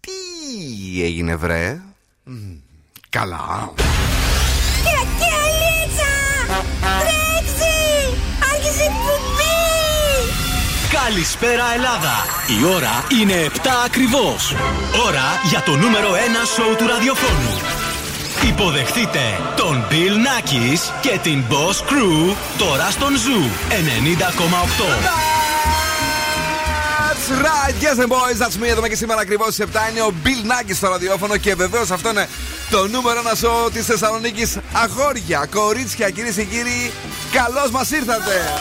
[0.00, 1.80] Τι έγινε βρε;
[3.08, 3.72] Καλά
[10.90, 12.24] Καλησπέρα Ελλάδα!
[12.60, 14.54] Η ώρα είναι 7 ακριβώς.
[15.06, 16.16] Ώρα για το νούμερο 1
[16.54, 17.59] σοου του ραδιοφώνου.
[18.48, 19.20] Υποδεχτείτε
[19.56, 23.74] τον Bill Nackis και την Boss Crew τώρα στον Zoo 90,8.
[26.98, 28.68] That's right, yes and boys, that's me.
[28.68, 32.08] Εδώ και σήμερα ακριβώς στις 7 είναι ο Bill Nackis στο ραδιόφωνο και βεβαίως αυτό
[32.08, 32.28] είναι
[32.70, 34.58] το νούμερο ένα σοου της Θεσσαλονίκης.
[34.72, 36.92] Αγόρια, κορίτσια, κυρίες και κύριοι,
[37.32, 38.52] καλώς μας ήρθατε.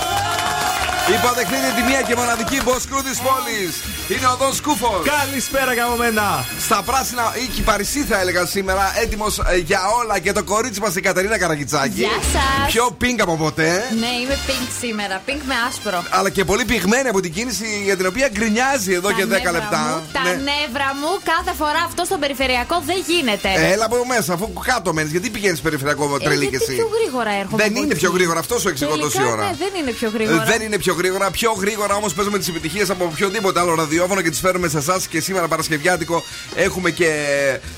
[1.17, 3.98] Υποδεχτείτε τη μία και μοναδική μποσκρού της πόλης.
[4.09, 5.01] Είναι ο Δον Σκούφος.
[5.03, 6.45] Καλησπέρα από μένα.
[6.59, 8.93] Στα πράσινα ή κυπαρισί θα έλεγα σήμερα.
[9.03, 11.93] Έτοιμος ε, για όλα και το κορίτσι μας η Κατερίνα Καραγιτσάκη.
[11.99, 12.71] Γεια σας.
[12.71, 13.71] Πιο πινκ από ποτέ.
[13.99, 15.21] Ναι, είμαι pink σήμερα.
[15.27, 16.03] Pink με άσπρο.
[16.09, 19.27] Αλλά και πολύ πυγμένη από την κίνηση για την οποία γκρινιάζει εδώ Τα και 10
[19.27, 19.81] νεύρα λεπτά.
[20.03, 20.29] Μου, τα Ναι.
[20.29, 23.49] νεύρα μου κάθε φορά αυτό στο περιφερειακό δεν γίνεται.
[23.73, 25.11] Έλα από μέσα, αφού κάτω μένεις.
[25.11, 27.61] Γιατί πηγαίνεις περιφερειακό Ε, τρελή και γιατί εσύ; πιο γρήγορα έρχομαι.
[27.63, 27.99] Δεν από είναι εκεί.
[28.01, 29.43] πιο γρήγορα, αυτός σου εξηγώ Τελικά, τόση ώρα.
[29.45, 30.41] Ναι, δεν είναι πιο γρήγορα.
[30.41, 31.31] Ε, Δεν είναι πιο γρήγορα.
[31.31, 35.07] Πιο γρήγορα όμως παίζουμε τις επιτυχίες από οποιοδήποτε άλλο ραδιόφωνο και τις φέρουμε σε εσάς.
[35.07, 36.23] Και σήμερα Παρασκευιάτικο
[36.55, 37.11] έχουμε και.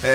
[0.01, 0.09] Ε,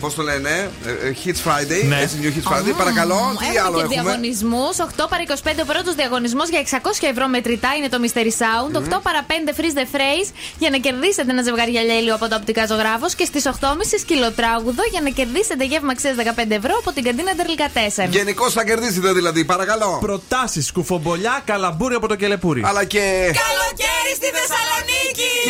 [0.00, 1.84] Πώς το λένε, ε, ε, Hits Friday.
[1.88, 1.98] Ναι.
[2.00, 2.74] Έτσι, New Hits Friday.
[2.76, 4.76] Παρακαλώ, τι έχουμε άλλο και έχουμε; διαγωνισμούς.
[4.78, 8.72] 8 παρα 25 ο πρώτος διαγωνισμός για 600 ευρώ μετρητά είναι το Mystery Sound.
[8.76, 12.36] 8 παρα 5 freeze the phrase για να κερδίσετε ένα ζευγάρι γυαλιά ήλιο από το
[12.36, 13.14] οπτικά ζωγράφος.
[13.14, 13.54] Και στις 8.30
[14.00, 18.10] σκυλοτράγουδο για να κερδίσετε γεύμα αξία 15 ευρώ από την καντίνα Τερλικατέσεν.
[18.10, 19.98] Γενικώς θα κερδίσετε δηλαδή, παρακαλώ.
[20.00, 22.62] Προτάσεις κουφομπολιά, καλαμπούρι από το κελεπούρι.
[22.64, 23.04] Αλλά και.
[23.44, 25.34] Καλοκαίρι στη Θεσσαλονίκη!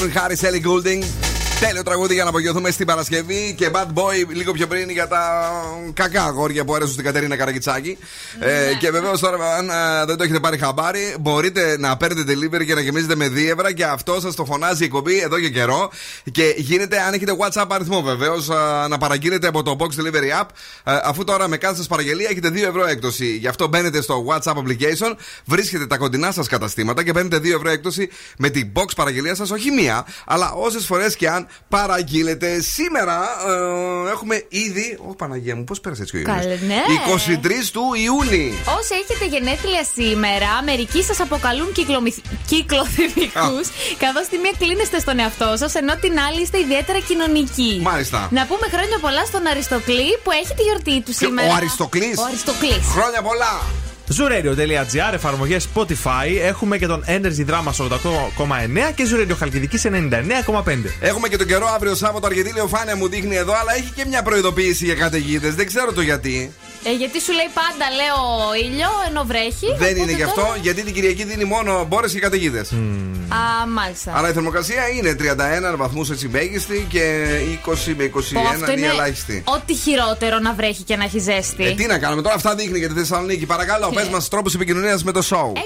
[0.00, 1.04] Calvin Harris, Ellie Goulding.
[1.60, 5.52] Τέλειο τραγούδι για να απογειωθούμε στην Παρασκευή και Bad Boy λίγο πιο πριν για τα
[5.94, 7.98] κακά αγόρια που αρέσουν στην Κατερίνα Καραγκιτσάκη.
[8.38, 12.64] Ε, και βεβαίως τώρα, αν ε, δεν το έχετε πάρει χαμπάρι, μπορείτε να παίρνετε delivery
[12.66, 15.90] και να γεμίζετε με δίευρα και αυτό σας το φωνάζει η εκπομπή εδώ και καιρό.
[16.32, 18.48] Και γίνεται, αν έχετε WhatsApp αριθμό βεβαίως,
[18.88, 20.46] να παραγγείλετε από το Box Delivery App.
[20.84, 23.36] ε, αφού τώρα με κάθε σας παραγγελία έχετε 2 ευρώ έκπτωση.
[23.36, 27.70] Γι' αυτό μπαίνετε στο WhatsApp application, βρίσκετε τα κοντινά σας καταστήματα και παίρνετε 2 ευρώ
[27.70, 28.08] έκπτωση
[28.38, 32.60] με την box παραγγελία σας, όχι μία, αλλά όσες φορές και αν παραγγείλετε.
[32.60, 33.20] Σήμερα
[34.06, 34.98] ε, έχουμε ήδη.
[35.08, 36.44] Ω Παναγία μου, πώς πέρασε έτσι ο Ιούνιος.
[36.44, 36.82] Καλέ, ναι.
[37.42, 38.19] 23 του Ιούνιου.
[38.78, 41.72] Όσοι έχετε γενέθλια σήμερα, μερικοί σας αποκαλούν
[42.46, 43.66] κυκλοθυμικούς,
[43.98, 47.78] καθώς τη μία κλείνεστε στον εαυτό σας, ενώ την άλλη είστε ιδιαίτερα κοινωνικοί.
[47.82, 48.28] Μάλιστα.
[48.30, 51.48] Να πούμε χρόνια πολλά στον Αριστοκλή που έχει τη γιορτή του Ποιο- σήμερα.
[51.48, 52.84] ο Αριστοκλής; Ο Αριστοκλής.
[52.94, 53.60] Χρόνια πολλά!
[54.16, 56.26] Zuradio.gr, εφαρμογές Spotify.
[56.42, 59.92] Έχουμε και τον Energy Drama 88,9 και Zuradio Χαλκιδικής 99,5.
[61.00, 62.26] Έχουμε και τον καιρό αύριο Σάββατο.
[62.26, 65.54] Αργεντήλιο φάνεια μου δείχνει εδώ, αλλά έχει και μια προειδοποίηση για καταιγίδες.
[65.54, 66.52] Δεν ξέρω το γιατί.
[66.84, 68.18] Ε, γιατί σου λέει πάντα, λέω
[68.70, 69.66] ήλιο, ενώ βρέχει.
[69.66, 72.70] Δεν οπότε είναι γι' αυτό, τώρα- γιατί την Κυριακή δίνει μόνο μπόρες και καταιγίδες.
[72.72, 74.12] Α, μάλιστα.
[74.16, 77.24] Αλλά η θερμοκρασία είναι 31 βαθμούς έτσι μέγιστη και
[77.64, 78.10] 20 με 21
[78.42, 79.42] Πω, αυτό είναι η είναι ελάχιστη.
[79.44, 81.64] ό,τι χειρότερο να βρέχει και να έχει ζέστη.
[81.66, 83.46] Ε, τι να κάνουμε τώρα, αυτά δείχνει για τη Θεσσαλονίκη.
[83.46, 85.52] Παρακαλώ, πες μας τρόπους επικοινωνίας με το show.
[85.52, 85.58] 694-66-99-510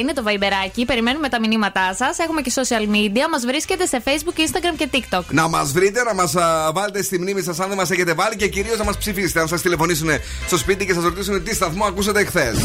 [0.00, 0.84] είναι το βαϊμπεράκι.
[0.84, 2.18] Περιμένουμε τα μηνύματά σας.
[2.18, 3.28] Έχουμε και social media.
[3.30, 5.22] Μας βρίσκεται σε Facebook, Instagram και TikTok.
[5.30, 6.34] Να μας βρείτε, να μας
[6.72, 9.40] βάλετε στη μνήμη σας αν δεν μας έχετε βάλει και κυρίως να μας ψηφίσετε.
[9.40, 10.08] Αν σας τηλεφωνήσουν
[10.46, 12.56] στο σπίτι και σας ρωτήσουν τι σταθμό ακούσατε εχθές.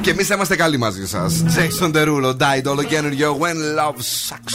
[0.00, 1.44] Και εμείς θα είμαστε καλοί μαζί σας.
[1.56, 3.98] Jackson Derulo, died όλο καινούριο When Love
[4.28, 4.54] Sucks.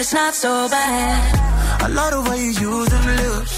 [0.00, 1.82] it's not so bad.
[1.84, 3.54] I love the way you use them lips.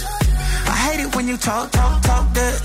[0.75, 2.59] I hate it when you talk, talk, talk that.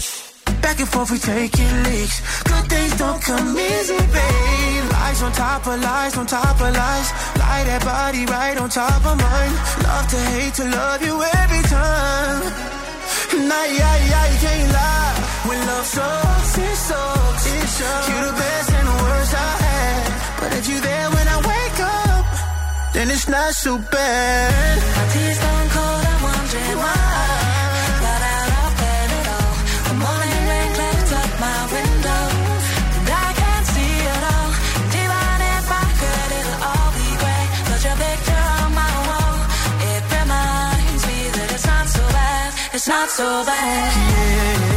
[0.63, 2.17] Back and forth, we taking leaks.
[2.50, 4.86] Good things don't come easy, babe.
[4.98, 7.10] Lies on top of lies, on top of lies.
[7.38, 9.53] Lie that body right on top of mine.
[9.86, 12.41] Love to hate to love you every time.
[13.50, 15.15] Nah, yeah, yeah, you can't lie.
[15.48, 17.46] When love sucks, it sucks.
[17.46, 18.10] It sucks.
[18.10, 20.05] You're the best and the worst I had.
[20.41, 21.17] But if you there
[22.94, 24.77] then it's not so bad.
[24.98, 29.53] My tea's gone cold, I'm wondering why I got out of bed at all.
[29.88, 32.24] The morning rain clouds up my window,
[32.98, 34.50] and I can't see it all.
[34.82, 37.46] And even if I could, it'll all be grey.
[37.67, 39.38] But your picture on my wall,
[39.91, 42.50] it reminds me that it's not so bad.
[42.75, 44.67] It's not so bad.
[44.72, 44.76] Not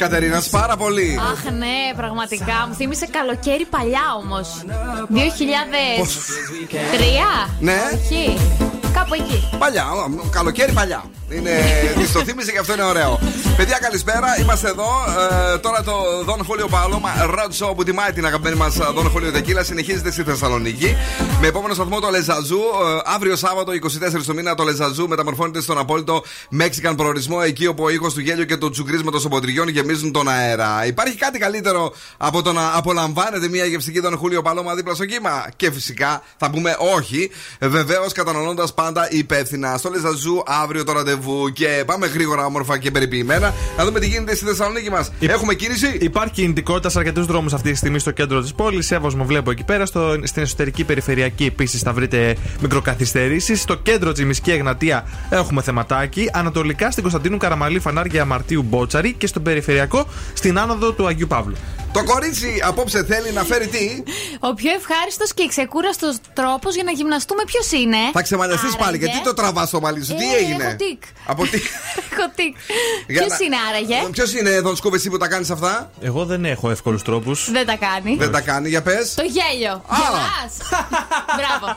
[0.00, 1.18] Κατερίνας πάρα πολύ.
[1.32, 2.66] Αχ, ναι, πραγματικά.
[2.68, 4.48] Μου θύμισε καλοκαίρι παλιά όμως.
[5.10, 5.14] 2003.
[7.60, 7.78] Ναι.
[7.94, 8.38] Όχι.
[8.92, 9.48] Κάπου εκεί.
[9.58, 11.04] Παλιά, ο, καλοκαίρι παλιά.
[11.30, 11.50] Είναι,
[11.98, 13.19] της το θύμισε και αυτό είναι ωραίο.
[13.60, 14.40] Παιδιά, καλησπέρα.
[14.40, 14.88] Είμαστε εδώ.
[15.54, 15.92] Ε, τώρα το
[16.24, 20.22] Δον Χούλιο Παλώμα Road Show που τιμάει την αγαπημένη μας Δον Χούλιο Τεκίλα συνεχίζεται στη
[20.22, 20.96] Θεσσαλονίκη.
[21.40, 22.58] Με επόμενο σταθμό το Λεζαζού.
[22.58, 27.38] Ε, αύριο Σάββατο 24 του μήνα το Λεζαζού μεταμορφώνεται στον απόλυτο Μέξικαν προορισμό.
[27.44, 30.86] Εκεί όπου ο ήχο του γέλιου και του τσουγκρίσματος των ποτριών γεμίζουν τον αέρα.
[30.86, 35.46] Υπάρχει κάτι καλύτερο από το να απολαμβάνετε μια γευστική Δον Χούλιο Παλώμα δίπλα στο κύμα;
[35.56, 37.30] Και φυσικά θα πούμε όχι.
[37.60, 39.76] Βεβαίως καταναλώνοντας πάντα υπεύθυνα.
[39.78, 43.49] Στο Λεζαζού αύριο το ραντεβού και πάμε γρήγορα, όμορφα και περιποιημένα.
[43.76, 45.12] Να δούμε τι γίνεται στη Θεσσαλονίκη μας.
[45.20, 48.90] Έχουμε κίνηση; Υπάρχει κινητικότητα σε αρκετούς δρόμους αυτή τη στιγμή στο κέντρο της πόλης.
[48.90, 49.86] Εύωσμο βλέπω εκεί πέρα.
[49.86, 53.60] Στο, στην εσωτερική περιφερειακή επίσης θα βρείτε μικροκαθυστερήσεις.
[53.60, 56.30] Στο κέντρο Τζιμισκή Εγνατία έχουμε θεματάκι.
[56.32, 61.54] Ανατολικά στην Κωνσταντίνου Καραμαλή Φανάρια Μαρτίου Μπότσαρη και στον περιφερειακό στην άνοδο του Αγίου Παύλου.
[61.92, 64.02] Το κορίτσι απόψε θέλει να φέρει τι;
[64.38, 68.82] Ο πιο ευχάριστος και ξεκούραστος τρόπος για να γυμναστούμε ποιος είναι; Θα ξεμαλιαστεί πάλι.
[68.82, 69.04] Άραγε.
[69.04, 71.02] Γιατί το τραβάς στο μαλλί σου, τι Ε, έγινε; έχω τικ.
[71.26, 71.58] Από τι.
[72.12, 72.56] Έχω τικ.
[73.08, 76.24] Για Ποιος να- είναι άραγε; Ποιος είναι εδώ, Σκούβε, εσύ που τα κάνεις αυτά; Εγώ
[76.24, 77.50] δεν έχω εύκολους τρόπους.
[77.50, 78.16] Δεν τα κάνει.
[78.16, 79.14] Δεν τα κάνει, για πες.
[79.14, 79.84] Το γέλιο.
[79.90, 80.52] Γελάς.
[81.38, 81.76] Μπράβο.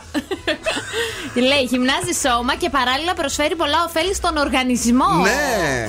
[1.34, 5.10] Λέει, γυμνάζει σώμα και παράλληλα προσφέρει πολλά ωφέλη στον οργανισμό.
[5.23, 5.88] Ναι.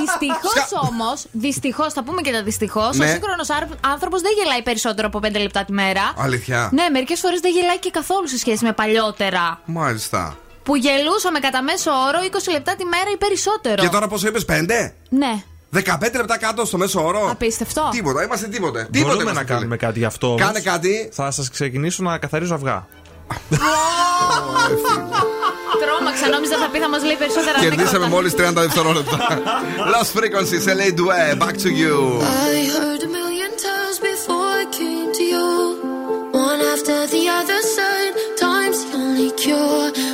[0.00, 3.04] Δυστυχώς όμως, δυστυχώς, θα πούμε και τα δυστυχώς, Ναι.
[3.04, 3.50] ο σύγχρονος
[3.80, 6.12] άνθρωπος δεν γελάει περισσότερο από 5 λεπτά τη μέρα.
[6.16, 9.60] Αλήθεια; Ναι, μερικές φορές δεν γελάει και καθόλου σε σχέση με παλιότερα.
[9.64, 10.36] Μάλιστα.
[10.62, 13.82] Που γελούσαμε κατά μέσο όρο 20 λεπτά τη μέρα ή περισσότερο.
[13.82, 14.92] Και τώρα πόσο είπες, 5?
[15.08, 15.42] Ναι.
[15.74, 15.80] 15
[16.16, 17.88] λεπτά κάτω στο μέσο όρο; Απίστευτο.
[17.92, 18.88] Τίποτα, είμαστε τίποτε.
[18.90, 20.26] Τίποτε Μπορούμε είμαστε, να κάνουμε κάτι γι' αυτό.
[20.26, 20.40] όμως.
[20.40, 21.08] Κάνε κάτι.
[21.12, 22.86] Θα σας ξεκινήσω να καθαρίζω αυγά.
[25.82, 28.08] Τρόμαξα, νόμιζα θα πει θα μας λέει περισσότερα Κερδίσαμε ανέκδοτα.
[28.08, 29.18] μόλις 30 δευτερόλεπτα.
[29.92, 31.94] Lost Frequencies, LA Due, back to you.
[32.54, 33.31] I heard a million
[33.62, 36.30] times before I came to you.
[36.32, 40.11] One after the other side, time's the only cure.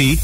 [0.00, 0.23] Ακούτε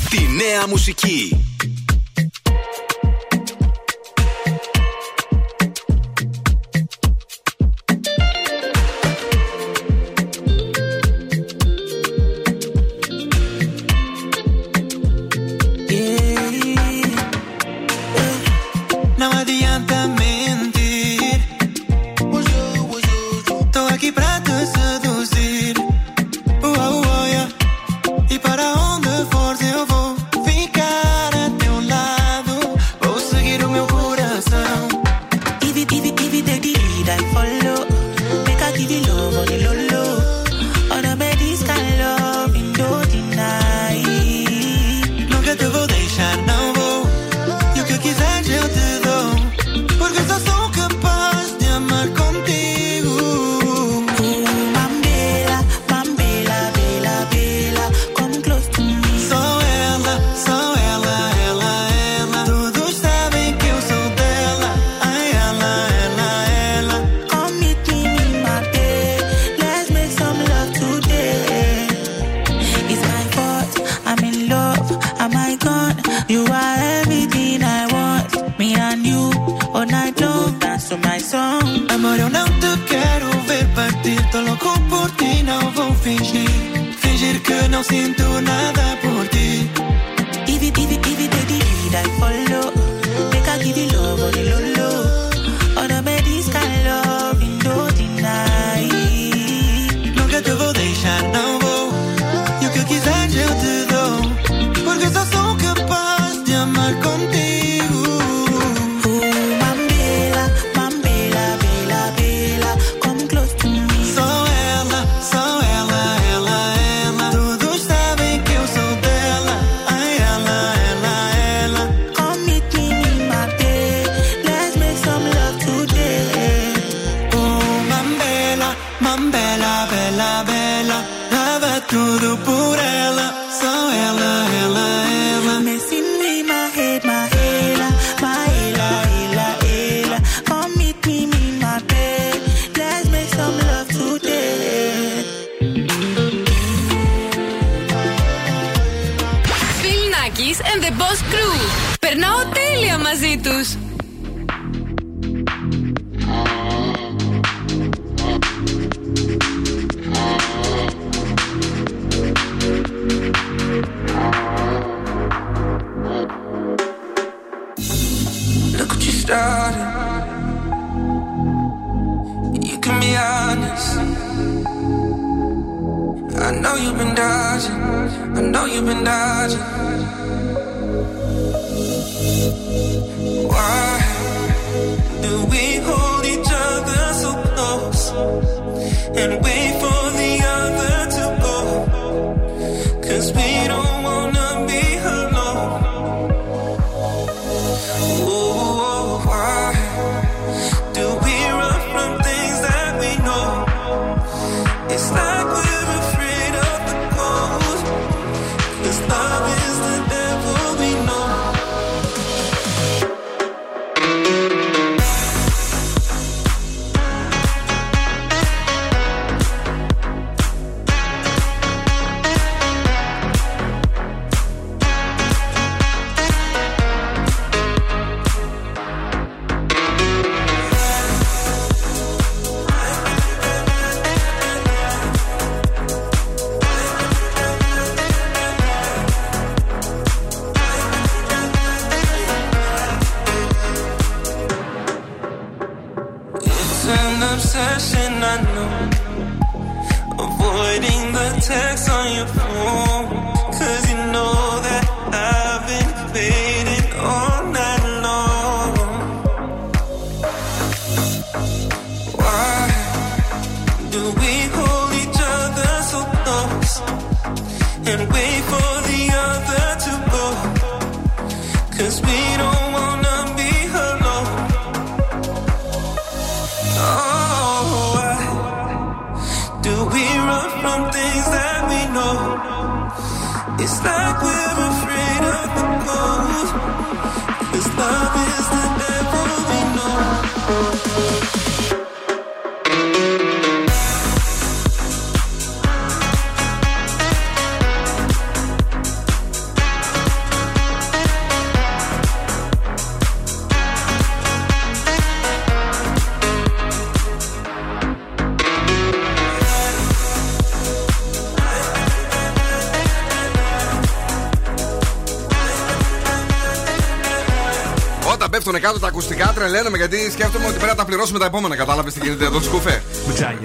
[318.60, 321.56] κάτω τα ακουστικά, τρελαίνομαι γιατί σκέφτομαι ότι πρέπει να τα πληρώσουμε τα επόμενα.
[321.56, 322.82] Κατάλαβες τι γίνεται εδώ, σκούφε;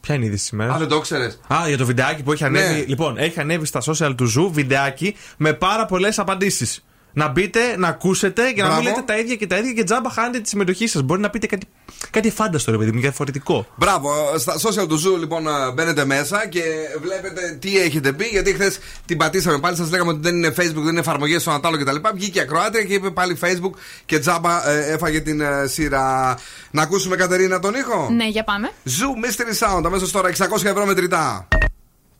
[0.01, 0.73] Ποια είναι η είδηση σήμερα.
[0.73, 1.23] Α, δεν το ξέρει.
[1.53, 2.73] Α, για το βιντεάκι που έχει ανέβει.
[2.79, 2.85] Ναι.
[2.87, 6.83] Λοιπόν, έχει ανέβει στα social του Zoo βιντεάκι με πάρα πολλές απαντήσεις.
[7.13, 8.89] Να μπείτε, να ακούσετε και να μην Μπράβο.
[8.89, 11.01] λέτε τα ίδια και τα ίδια και τζάμπα χάνετε τη συμμετοχή σας.
[11.01, 11.65] Μπορεί να πείτε κάτι,
[12.09, 13.67] κάτι αφάνταστο, ρε παιδί μου, διαφορετικό.
[13.75, 16.61] Μπράβο, στα social του Zoo λοιπόν ε, μπαίνετε μέσα και
[17.01, 18.25] βλέπετε τι έχετε πει.
[18.25, 21.49] Γιατί χθες την πατήσαμε πάλι, σας λέγαμε ότι δεν είναι Facebook, δεν είναι εφαρμογές στο
[21.51, 21.95] Ανατάλο κτλ.
[22.13, 23.73] Βγήκε η Ακροάτρια και είπε πάλι Facebook
[24.05, 26.37] και τζάμπα ε, έφαγε την ε, σειρά.
[26.71, 28.09] Να ακούσουμε Κατερίνα τον ήχο.
[28.09, 28.71] Ναι, για πάμε.
[28.83, 31.47] Zoo Mystery Sound, αμέσως τώρα 600 ευρώ μετρητά.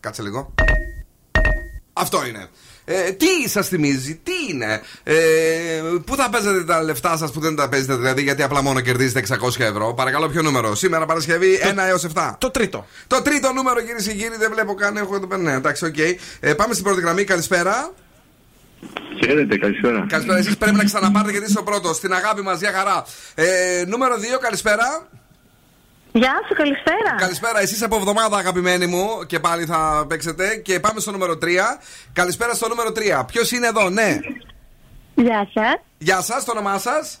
[0.00, 0.54] Κάτσε λίγο.
[1.92, 2.48] Αυτό είναι.
[2.92, 5.14] Ε, τι σας θυμίζει, τι είναι, ε,
[6.04, 9.18] Πού θα παίζετε τα λεφτά σας που δεν τα παίζετε, δηλαδή, γιατί απλά μόνο κερδίζετε
[9.18, 12.36] 600 ευρώ; Παρακαλώ, ποιο νούμερο; Σήμερα Παρασκευή 1 έως 7.
[12.38, 12.86] Το τρίτο.
[13.06, 14.96] Το τρίτο νούμερο, κυρίες και κύριοι, δεν βλέπω καν.
[14.96, 15.42] Έχω εδώ πέρα.
[15.42, 15.98] Ναι, εντάξει, οκ.
[16.40, 17.24] Ε, πάμε στην πρώτη γραμμή.
[17.24, 17.92] Καλησπέρα.
[19.24, 20.06] Χαίρετε, καλησπέρα.
[20.08, 20.38] Καλησπέρα.
[20.38, 21.96] Εσείς πρέπει να ξαναπάρετε γιατί είσαι ο πρώτος.
[21.96, 23.04] Στην αγάπη μας, για χαρά.
[23.34, 25.08] Ε, νούμερο 2, καλησπέρα.
[26.12, 27.14] Γεια σου, καλησπέρα.
[27.18, 30.56] Καλησπέρα, εσείς από εβδομάδα, αγαπημένοι μου, και πάλι θα παίξετε.
[30.56, 31.46] Και πάμε στο νούμερο 3.
[32.12, 33.24] Καλησπέρα στο νούμερο 3.
[33.26, 34.18] Ποιος είναι εδώ, ναι.
[35.14, 35.74] Γεια σας.
[35.98, 37.20] Γεια σας, το όνομά σας;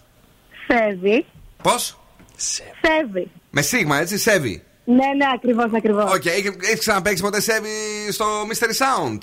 [0.66, 1.26] Σέβη.
[1.62, 1.98] Πώς;
[2.36, 3.30] Σέβη.
[3.50, 4.62] Με σίγμα, έτσι, Σέβη.
[4.84, 6.12] Ναι, ναι, ακριβώς, ακριβώς.
[6.12, 7.68] Οκ, έχεις έχεις ξαναπαίξει ποτέ Σέβη
[8.12, 9.18] στο Mystery Sound;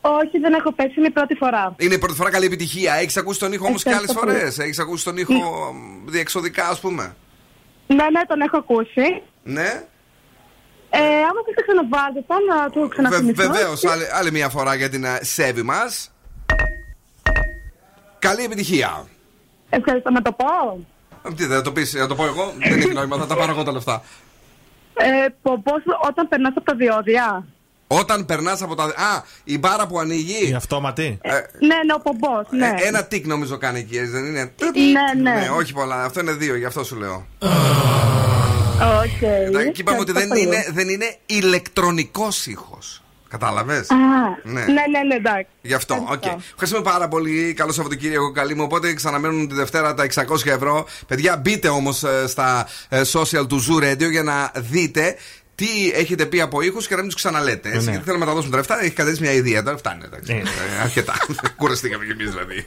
[0.00, 1.74] Όχι, δεν έχω παίξει, είναι η πρώτη φορά.
[1.78, 2.94] Είναι η πρώτη φορά καλή επιτυχία.
[2.94, 4.38] Έχεις ακούσει τον ήχο όμως και άλλες Ευχαριστώ πολύ.
[4.38, 4.58] φορές.
[4.58, 7.16] Έχεις ακούσει τον ήχο μ, διεξοδικά, ας πούμε.
[7.86, 9.22] Ναι, ναι, τον έχω ακούσει.
[9.42, 9.84] Ναι.
[10.94, 13.42] Ε, άμα θες να ξαναβάζετε, να το ξαναθυμηθώ.
[13.52, 16.12] Βεβαίως, άλλη, άλλη μια φορά για την ε, σέβη μας.
[18.18, 19.06] Καλή επιτυχία.
[19.70, 20.80] Ευχαριστώ, να το πω.
[21.28, 22.52] Ε, Τι, θα το πεις, να το πω εγώ.
[22.58, 24.02] Δεν έχει νόημα, θα τα πάρω εγώ τα λεφτά.
[24.94, 27.46] Ε, πω- πώς όταν περνάς από τα διόδια.
[27.98, 28.84] Όταν περνάς από τα.
[28.84, 30.48] Α, η μπάρα που ανοίγει.
[30.50, 31.18] Η αυτόματη.
[31.22, 31.38] Ε, Ναι,
[31.86, 32.66] ναι, ο πομπός, ναι.
[32.66, 35.40] ε, ένα τικ νομίζω κάνει εκεί, έτσι δεν είναι; Ναι, ναι.
[35.40, 36.04] Ναι, όχι πολλά.
[36.04, 37.26] Αυτό είναι δύο, γι' αυτό σου λέω.
[39.04, 39.22] Οκ.
[39.22, 43.02] Εντάξει, Και είπαμε ότι δεν Ευχαριστώ είναι, δεν είναι ηλεκτρονικός ήχος.
[43.28, 43.94] Κατάλαβες; Α,
[44.42, 44.60] Ναι.
[44.60, 45.46] ναι, ναι, ναι, εντάξει.
[45.62, 46.02] Γι' αυτό, οκ.
[46.12, 46.40] Ευχαριστώ.
[46.52, 47.52] Ευχαριστούμε πάρα πολύ.
[47.54, 48.62] Καλό Σαββατοκύριακο, καλή μου.
[48.64, 50.86] Οπότε ξαναμένουν τη Δευτέρα τα 600 ευρώ.
[51.06, 55.16] Παιδιά, μπείτε όμως στα ε, social του Zoo Radio για να δείτε
[55.62, 57.68] τι έχετε πει από ήχους και να μην τους ξαναλέτε.
[57.68, 57.84] Έτσι.
[57.84, 57.90] Ναι.
[57.90, 58.82] Γιατί θέλω να τα δώσουμε τα λεφτά.
[58.84, 59.62] Έχει κατέστηση μια ιδέα.
[59.62, 60.02] Τώρα φτάνει.
[60.26, 60.34] Ναι.
[60.34, 60.42] Ε,
[60.82, 61.14] αρκετά.
[61.58, 62.66] Κουραστήκαμε κι εμείς δηλαδή.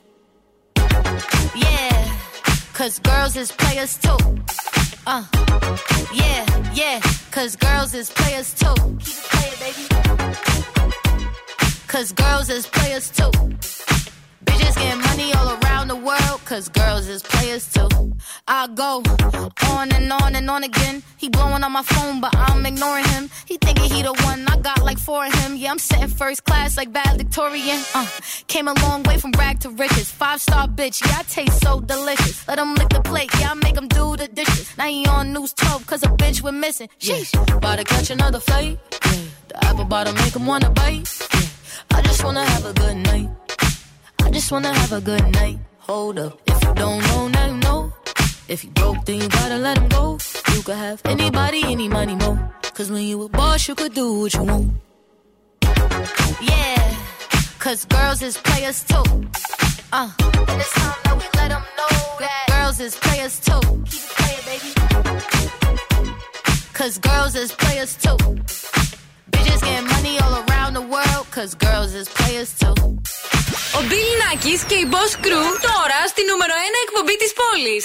[1.55, 2.13] Yeah,
[2.73, 4.17] cause girls is players too.
[5.07, 5.23] Uh,
[6.13, 6.99] yeah, yeah,
[7.31, 8.73] cause girls is players too.
[8.99, 9.85] Keep it playing, baby.
[11.87, 13.31] Cause girls is players too.
[14.45, 17.89] Bitches getting money all around the world, cause girls is players too.
[18.47, 19.03] I go
[19.69, 21.00] on and on and on again.
[21.21, 23.29] He blowing on my phone, but I'm ignoring him.
[23.45, 25.55] He thinking he the one, I got like four of him.
[25.55, 27.79] Yeah, I'm sitting first class like valedictorian.
[27.93, 28.07] Uh,
[28.47, 30.09] came a long way from rag to riches.
[30.09, 32.47] Five star bitch, yeah, I taste so delicious.
[32.47, 34.75] Let him lick the plate, yeah, I make him do the dishes.
[34.79, 36.89] Now he on news 12, cause a bitch we're missing.
[36.99, 38.79] Sheesh, about to catch another flight.
[39.05, 41.07] Yeah, the apple bottom make him wanna bite.
[41.35, 43.29] Yeah, I just wanna have a good night.
[44.23, 45.59] I just wanna have a good night.
[45.81, 46.41] Hold up.
[46.47, 47.93] If you don't know, now you know.
[48.47, 50.17] If you broke, then you gotta let him go.
[50.54, 52.30] You could have anybody, any money, mo.
[52.76, 54.68] Cause when you a boss, you could do what you want.
[56.40, 56.94] Yeah,
[57.58, 59.06] cause girls is players too.
[59.92, 60.10] Uh,
[60.50, 63.60] and it's time that we let them know that girls is players too.
[63.90, 64.70] Keep it playing, baby.
[66.72, 68.18] Cause girls is players too.
[69.32, 72.74] Bitches getting money all around the world, cause girls is players too.
[73.76, 77.84] Ο Bill Nackis και η Boss Crew τώρα στη νούμερο 1 εκπομπή της πόλης.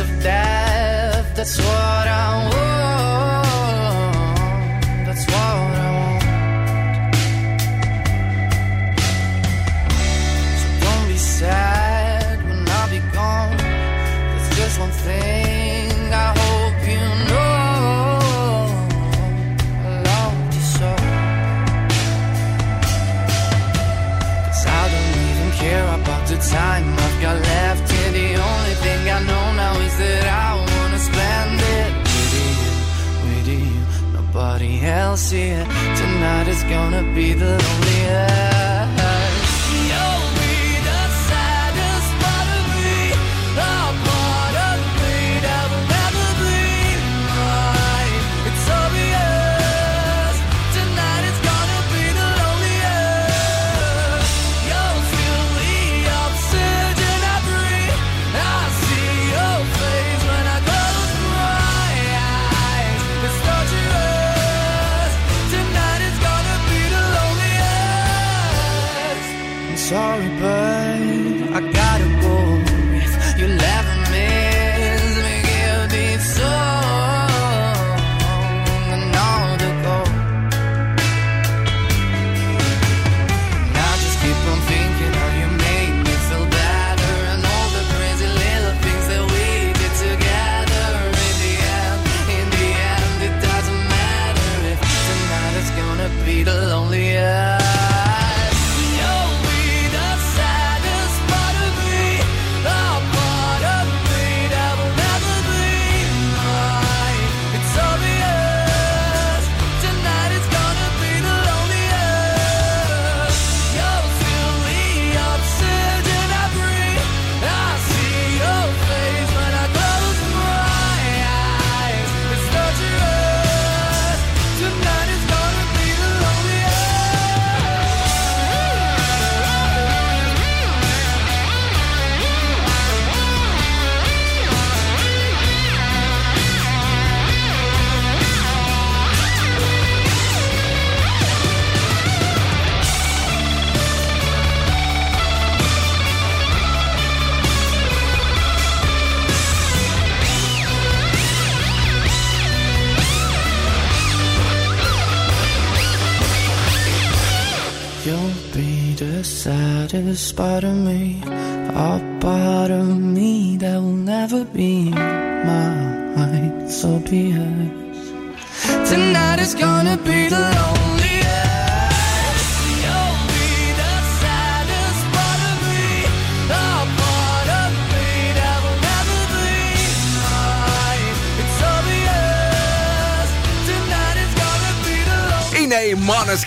[0.00, 1.34] Of death.
[1.34, 1.66] That's what
[2.08, 2.51] I want.
[35.12, 35.64] Nobody else here.
[35.96, 38.51] Tonight is gonna be the loneliest.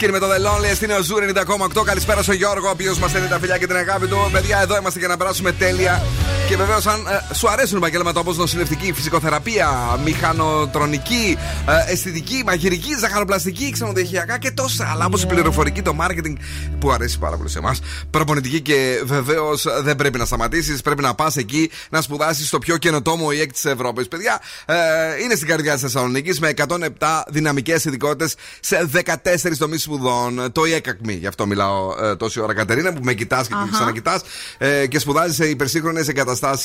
[0.05, 0.83] Μόνε κύριοι με το The Loneliest.
[0.83, 1.23] Είναι ο Ζούρ
[1.79, 1.83] 90,8.
[1.85, 4.29] Καλησπέρα στον Γιώργο, ο οποίος μας στέλνει τα φιλιά και την αγάπη του.
[4.31, 6.01] Παιδιά, εδώ είμαστε για να περάσουμε τέλεια.
[6.49, 11.37] Και βεβαίως, αν ε, σου αρέσουν επαγγέλματα όπως νοσηλευτική, φυσικοθεραπεία, μηχανοτρονική,
[11.67, 16.33] ε, αισθητική, μαγειρική, ζαχαροπλαστική, ξενοδοχειακά και τόσα άλλα όπως η πληροφορική, το marketing
[16.79, 17.79] που αρέσει πάρα πολύ σε εμάς.
[18.09, 20.81] Προπονητική και βεβαίως δεν πρέπει να σταματήσεις.
[20.81, 24.07] Πρέπει να πας εκεί να σπουδάσεις στο πιο καινοτόμο ΙΕΚ της Ευρώπης.
[24.07, 24.75] Παιδιά, ε,
[25.23, 30.51] είναι στην καρδιά της Θεσσαλονίκης με 107 δυναμικές ειδικότητες σε 14 τομείς σπουδών.
[30.51, 33.67] Το ΙΕΚΑΚΜΗ, γι' αυτό μιλάω ε, τόση ώρα, Κατερίνα, που με κοιτάς και Αχα.
[33.71, 34.21] ξανακοιτάς
[34.57, 36.57] ε, και σπουδάζει σε υπερσύγχρονες εγκαταστάσεις τα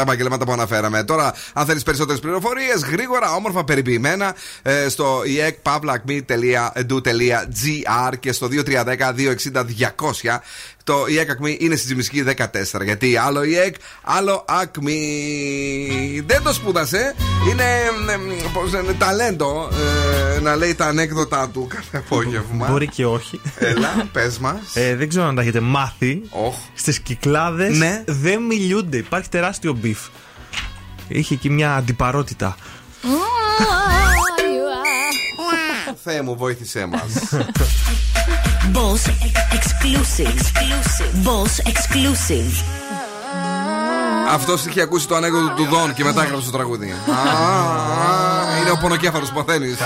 [0.00, 1.04] επαγγελμάτα που αναφέραμε.
[1.04, 10.38] Τώρα, αν θέλεις περισσότερες πληροφορίες, γρήγορα, όμορφα, περιποιημένα ε, στο iecpavlacme.edu.gr και στο 2310-260-200.
[10.86, 12.46] Το ΙΕΚ Ακμή είναι στη Τζιμισκή 14.
[12.84, 16.22] Γιατί άλλο ΙΕΚ, άλλο Ακμή.
[16.26, 17.14] Δεν το σπούδασε.
[17.50, 19.68] Είναι, ε, πώς λένε, ταλέντο
[20.36, 22.66] ε, να λέει τα ανέκδοτά του κάθε απόγευμα.
[22.70, 23.40] Μπορεί και όχι.
[23.58, 24.58] Έλα, πες μας.
[24.74, 26.22] Ε, δεν ξέρω αν τα έχετε μάθει.
[26.30, 26.52] Oh.
[26.74, 28.02] Στις κυκλάδες Ναι.
[28.06, 28.96] δεν μιλούνται.
[28.96, 29.98] Υπάρχει τεράστιο beef.
[31.08, 32.56] Είχε εκεί μια αντιπαλότητα.
[36.04, 37.12] Θεέ μου, βοήθησέ μας.
[38.74, 39.02] Boss
[39.56, 40.40] exclusive.
[41.24, 42.64] Boss exclusive.
[44.28, 46.90] Αυτό είχε ακούσει το ανέκδοτο του Δον και μετά έγραψε το τραγούδι.
[46.90, 49.78] Α, α, Είναι ο πονοκέφαλος που θέλεις.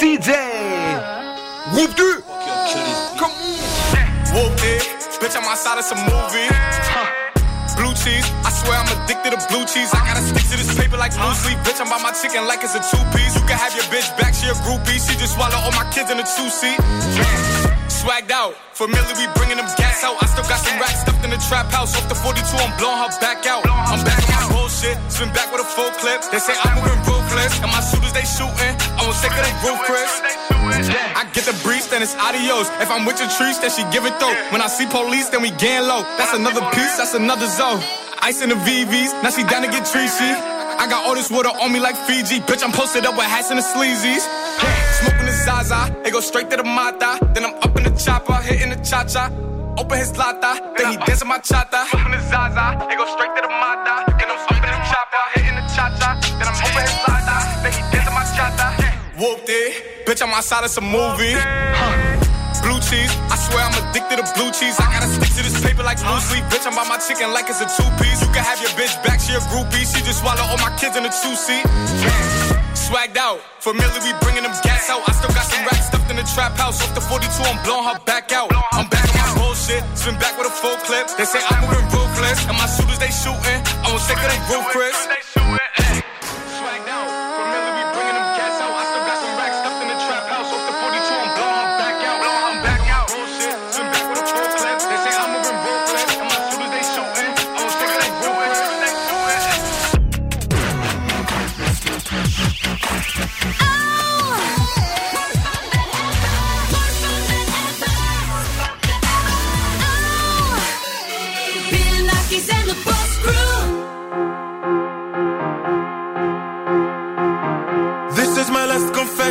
[0.00, 0.28] CJ!
[1.74, 1.98] Whoop
[4.34, 4.82] Whoop it,
[5.20, 6.89] bitch, I'm outside of some movie.
[8.00, 9.92] Cheese, I swear I'm addicted to blue cheese.
[9.92, 11.60] I gotta stick to this paper like blue sleep.
[11.68, 13.36] Bitch, I'm by my chicken like it's a two piece.
[13.36, 14.96] You can have your bitch back, she a groupie.
[14.96, 16.80] She just swallow all my kids in a two seat.
[17.92, 20.16] Swagged out, familiar, we bringing them gas out.
[20.16, 21.92] I still got some racks stuffed in the trap house.
[21.92, 23.68] Off the 42, I'm blowing her back out.
[23.68, 26.24] I'm back on bullshit, spin back with a full clip.
[26.32, 28.72] They say I'm moving ruthless, and my shooters they shooting.
[28.96, 30.08] I was sick of they roof, Chris.
[30.90, 32.68] I get the breeze, then it's adios.
[32.80, 34.34] If I'm with your trees, then she give it though.
[34.50, 36.02] When I see police, then we gang low.
[36.18, 37.80] That's another piece, that's another zone.
[38.22, 40.32] Ice in the VVs, now she down to get treachy.
[40.80, 42.40] I got all this water on me like Fiji.
[42.40, 44.24] Bitch, I'm posted up with hats and the sleazies.
[45.00, 47.18] Smoking the Zaza, it go straight to the Mata.
[47.34, 49.30] Then I'm up in the chopper, hitting the cha cha.
[49.78, 51.86] Open his lata, then he dancing my chata.
[51.88, 54.04] Smoking the Zaza, it go straight to the Mata.
[54.18, 56.10] Then I'm up in the chopper, hitting the cha cha.
[56.36, 57.29] Then I'm open his lata,
[59.20, 60.08] Whooped it.
[60.08, 61.36] Bitch, I'm outside of some movie.
[61.36, 62.64] Huh.
[62.64, 64.80] Blue cheese, I swear I'm addicted to blue cheese.
[64.80, 66.40] I gotta stick to this paper like blue sleep.
[66.48, 68.24] Bitch, I'm by my chicken like it's a two piece.
[68.24, 69.84] You can have your bitch back, she a groupie.
[69.84, 71.68] She just swallow all my kids in a two seat.
[72.72, 75.04] Swagged out, familiar, we bringing them gas out.
[75.04, 76.80] I still got some racks stuffed in the trap house.
[76.80, 78.48] Off the 42, I'm blowing her back out.
[78.72, 81.12] I'm back on my bullshit, spin back with a full clip.
[81.20, 83.60] They say I'm moving ruthless, and my shooters they shooting.
[83.84, 85.59] I'm gonna take it they roof,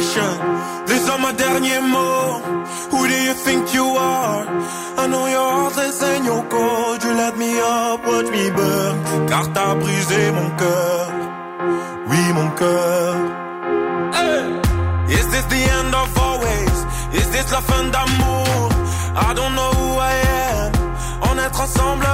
[0.09, 2.87] These are my derniers mots.
[2.91, 4.43] Who do you think you are?
[4.97, 7.03] I know your heart is in your cold.
[7.03, 9.27] You let me up, watch me burn.
[9.29, 11.07] Car t'as brisé mon cœur.
[12.09, 13.13] Oui, mon cœur.
[14.17, 14.45] Hey!
[15.17, 16.75] Is this the end of always?
[17.13, 18.69] Is this la fin d'amour?
[19.27, 20.15] I don't know who I
[20.49, 20.71] am.
[21.29, 22.07] On est ensemble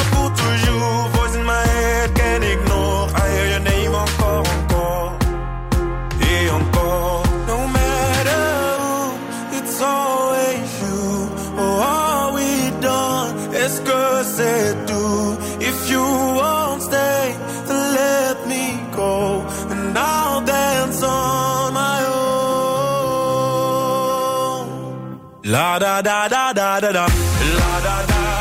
[25.76, 27.05] La da da da da da da.
[27.05, 28.36] La da da da.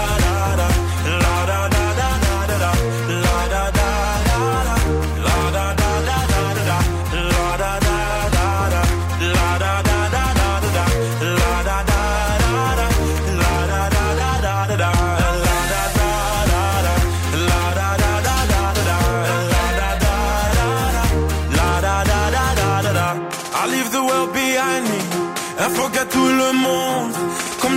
[26.11, 27.24] tout le monde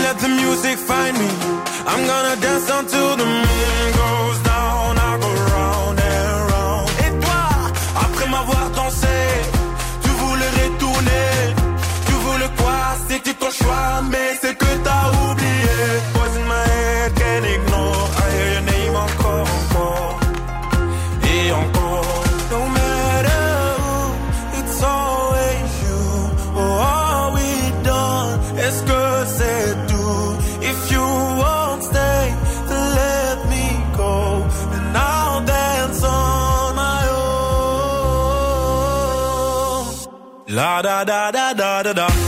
[0.08, 1.28] let the music find me.
[1.86, 4.27] I'm gonna dance until the moon goes
[40.82, 42.27] da da da da da da.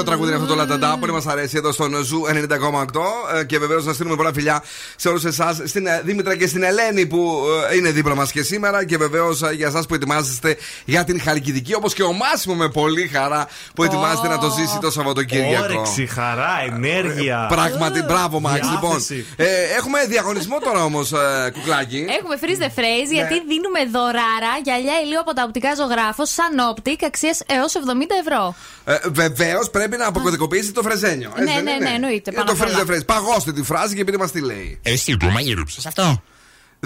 [0.00, 3.38] Ωραίο τραγούδι είναι αυτό το Λαταντά, πολύ μας αρέσει εδώ στον Zoo 90,8.
[3.38, 4.62] Ε, Και βεβαίως να στείλουμε πολλά φιλιά
[4.96, 8.42] σε όλους εσάς, στην ε, Δήμητρα και στην Ελένη που ε, είναι δίπλα μας και
[8.42, 8.84] σήμερα.
[8.84, 13.06] Και βεβαίως για εσάς που ετοιμάζεστε για την Χαλκιδική, όπως και ο Μάσιμο με πολύ
[13.08, 15.64] χαρά που ετοιμάζεται να το ζήσει το Σαββατοκύριακο.
[15.64, 17.46] Όρεξη, χαρά, ενέργεια.
[17.48, 18.68] Πράγματι, μπράβο, Μάξ.
[18.68, 19.14] Διάθεση.
[19.14, 19.46] Λοιπόν, ε,
[19.78, 21.12] έχουμε διαγωνισμό τώρα όμως,
[21.52, 22.06] κουκλάκι.
[22.18, 27.04] Έχουμε freeze the phrase γιατί δίνουμε δωράρα γυαλιά ηλίου από τα οπτικά Ζωγράφος Sun Optic
[27.04, 27.80] αξίας έως 70
[28.24, 28.54] ευρώ.
[28.84, 31.32] Ε, Βεβαίως πρέπει να αποκωδικοποιήσει το φρεζένιο.
[31.36, 32.78] Ναι, έτσι δεν ναι, είναι; ναι, εννοείται, Είναι πάνω το απ' όλα.
[32.78, 33.06] freeze the phrase.
[33.06, 34.78] Παγώστε τη φράση και πείτε μας τι λέει.
[34.82, 36.22] Εσύ του μαγειρούψε αυτό;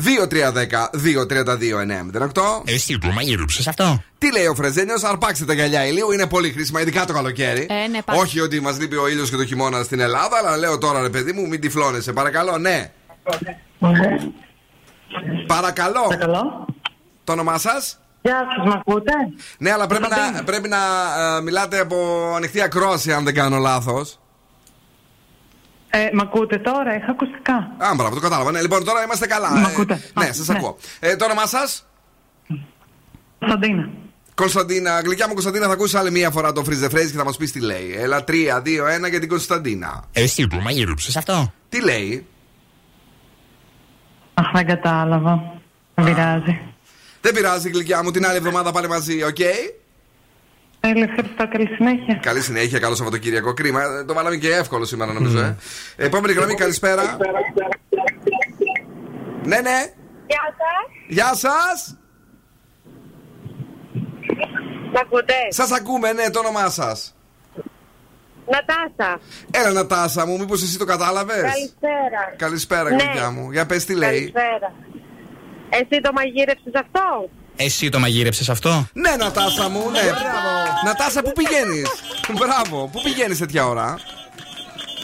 [0.03, 2.63] 2-3-10-2-32-9-08.
[2.65, 6.81] Εσύ του μαγειρούψε αυτό; Τι λέει ο Φρεζένιος, αρπάξτε τα γυαλιά ηλίου, είναι πολύ χρήσιμα,
[6.81, 7.67] ειδικά το καλοκαίρι.
[7.71, 8.21] Ε, ναι, πάρα.
[8.21, 11.11] Όχι ότι μας λείπει ο ήλιος και το χειμώνα στην Ελλάδα, αλλά λέω τώρα ρε
[11.11, 12.13] παιδί μου, μην τυφλώνεσαι.
[12.13, 12.93] Παρακαλώ, ναι.
[15.47, 16.03] Παρακαλώ.
[16.09, 16.67] Παρακαλώ.
[17.25, 19.13] Το όνομά σας; Γεια σας, με ακούτε;
[19.59, 20.77] Ναι, αλλά πρέπει να, πρέπει να
[21.37, 21.97] ε, μιλάτε από
[22.37, 24.19] ανοιχτή ακρόαση, αν δεν κάνω λάθος.
[25.91, 27.55] Ε, μ' ακούτε τώρα, είχα ακουστικά.
[27.79, 28.51] Α, μπράβο, το κατάλαβα.
[28.51, 29.51] Ναι, λοιπόν, τώρα είμαστε καλά.
[29.51, 30.01] Μ' Ε, ακούτε.
[30.19, 30.57] ναι, Α, σας ναι.
[30.57, 30.77] ακούω.
[31.01, 31.87] Ε, το όνομά σας;
[33.39, 33.89] Κωνσταντίνα.
[34.35, 37.25] Κωνσταντίνα, γλυκιά μου Κωνσταντίνα, θα ακούσει άλλη μία φορά το freeze the phrase και θα
[37.25, 37.95] μας πεις τι λέει.
[37.99, 40.05] Έλα, 3, 2, 1 για την Κωνσταντίνα.
[40.13, 42.27] Εσύ του μαγειρούψε αυτό; Τι λέει;
[44.53, 45.61] δεν κατάλαβα.
[45.95, 46.61] Δεν πειράζει.
[47.25, 49.37] Δεν πειράζει, γλυκιά μου, την άλλη εβδομάδα πάλι μαζί, οκ;
[50.81, 51.49] Τέλεια, ευχαριστώ.
[51.49, 52.15] Καλή συνέχεια.
[52.23, 53.55] Καλή συνέχεια, καλό Σαββατοκύριακο.
[53.55, 55.39] Κρίμα, ε, το βάλαμε και εύκολο σήμερα νομίζω.
[55.39, 55.57] Ε.
[55.97, 57.17] Επόμενη γραμμή, καλησπέρα.
[59.43, 59.93] Ναι, ναι.
[60.27, 60.87] Γεια σας.
[61.09, 61.97] Γεια σας.
[64.93, 67.15] Μ' ακούτε; Σας ακούμε, ναι, το όνομά σας.
[68.47, 69.21] Νατάσα.
[69.51, 72.35] Έλα, Νατάσα μου, μήπως εσύ το κατάλαβες; Καλησπέρα.
[72.37, 73.03] Καλησπέρα, Ναι.
[73.03, 73.51] γλυκιά μου.
[73.53, 74.75] Για πες τι λέει; Καλησπέρα.
[75.81, 80.01] Εσύ το μαγείρεψες αυτό; Εσύ το μαγείρεψες αυτό; Ναι, Νατάσα μου, ναι.
[80.85, 81.89] Νατάσα, πού πηγαίνεις;
[82.39, 83.99] Μπράβο, πού πηγαίνεις τέτοια ώρα;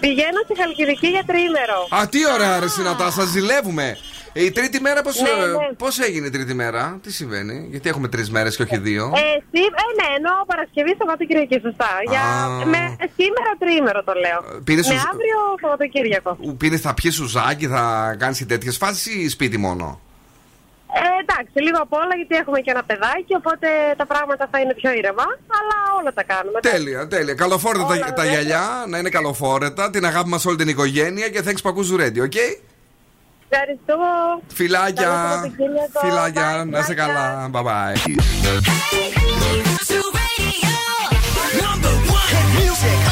[0.01, 1.87] Πηγαίνω στη Χαλκιδική για τριήμερο.
[1.91, 3.97] Α, τι ωραία, ρε, εσύ, Νατάσα, ζηλεύουμε.
[4.33, 5.73] Ε, Η τρίτη μέρα πώς, Ναι, ε, ναι.
[5.77, 9.05] πώς έγινε η τρίτη μέρα, τι συμβαίνει, γιατί έχουμε τρεις μέρες και όχι δύο.
[9.15, 11.89] Ε, εσύ, ε, ναι, εννοώ Παρασκευή, Σαββατοκύριακο, σωστά.
[12.09, 12.67] Για, Α.
[12.67, 14.61] με, σήμερα τριήμερο το λέω.
[14.65, 16.37] πήρες με ους- αύριο Σαββατοκύριακο.
[16.57, 20.01] Πίνεις, θα πιεις ουζάκι, θα κάνεις και τέτοιες φάσεις ή σπίτι μόνο;
[20.99, 24.75] Ε, εντάξει, λίγο απ' όλα γιατί έχουμε και ένα παιδάκι, οπότε τα πράγματα θα είναι
[24.75, 25.27] πιο ήρεμα,
[25.59, 26.61] αλλά όλα τα κάνουμε.
[26.61, 27.35] Τέλεια, τέλεια.
[27.35, 28.31] Καλοφόρετα τα, Όλα, τα βέβαια.
[28.33, 29.91] γυαλιά, να είναι καλοφόρετα.
[29.91, 32.39] Την αγάπη μας όλη την οικογένεια και thanks που ακούς Ready, OK;
[33.53, 33.97] Ευχαριστώ.
[34.55, 35.03] Φιλάκια.
[35.05, 36.01] Καλό Σαββατοκύριακο.
[36.05, 37.51] Φιλάκια, Bye, να είσαι bye, καλά.
[37.53, 37.95] Bye bye.
[42.81, 43.10] Και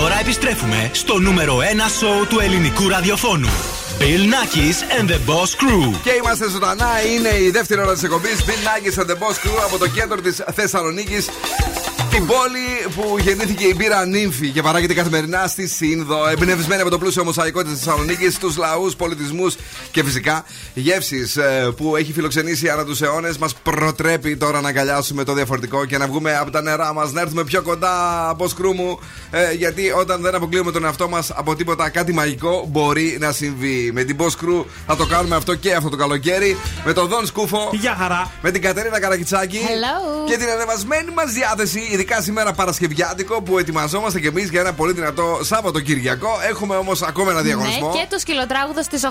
[0.00, 1.62] τώρα επιστρέφουμε στο νούμερο 1
[1.98, 3.48] σοου του ελληνικού ραδιοφώνου.
[3.98, 6.00] Bill Nackis and the Boss Crew.
[6.02, 6.88] Και είμαστε ζωντανά.
[7.14, 8.44] Είναι η δεύτερη ώρα της εκπομπής.
[8.46, 11.28] Bill Nackis and the Boss Crew από το κέντρο της Θεσσαλονίκης.
[12.10, 16.28] Την πόλη που γεννήθηκε η μπύρα νύμφη και παράγεται καθημερινά στη Σύνδο.
[16.28, 19.56] Εμπνευσμένη από το πλούσιο μοσαϊκό της Θεσσαλονίκης, του λαούς, πολιτισμούς
[19.90, 20.44] και φυσικά
[20.74, 21.38] γεύσεις
[21.76, 23.38] που έχει φιλοξενήσει ανά τους αιώνες.
[23.38, 27.20] Μας προτρέπει τώρα να αγκαλιάσουμε το διαφορετικό και να βγούμε από τα νερά μας, να
[27.20, 28.98] έρθουμε πιο κοντά από σκρού μου.
[29.30, 33.90] ε, γιατί όταν δεν αποκλείουμε τον εαυτό μας από τίποτα, κάτι μαγικό μπορεί να συμβεί.
[33.92, 36.56] Με την Boss Crew θα το κάνουμε αυτό και αυτό το καλοκαίρι.
[36.84, 37.70] Με τον Δον Σκούφο.
[37.72, 38.30] Γεια χαρά.
[38.42, 39.58] Με την Κατερίνα Καρακιτσάκη.
[39.62, 40.28] Hello.
[40.28, 44.92] Και την ανεβασμένη μας διάθεση, ειδικά σήμερα Παρασκευιάτικο, που ετοιμαζόμαστε κι εμείς για ένα πολύ
[44.92, 46.28] δυνατό Σάββατο-Κυριακό.
[46.48, 47.92] Έχουμε όμως ακόμα ένα διαγωνισμό.
[47.92, 49.08] Ναι, και το σκυλοτράγουδος στι 8.30,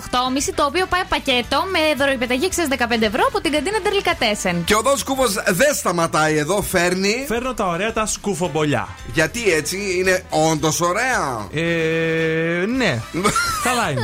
[0.56, 4.64] το οποίο πάει πακέτο με δωροϊπεταγή 15 ευρώ από την καντίνα Τερλικατέσεν.
[4.64, 7.26] Και ο Δον Σκούφο δεν σταματάει εδώ, φέρνει.
[7.28, 8.88] Φέρνω τα ωραία τα σκουφομπολιά.
[9.14, 11.48] Γιατί έτσι είναι όντως ωραία.
[11.54, 13.02] Ε, ναι.
[13.68, 14.02] Καλά είναι.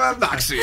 [0.00, 0.54] Α, Εντάξει.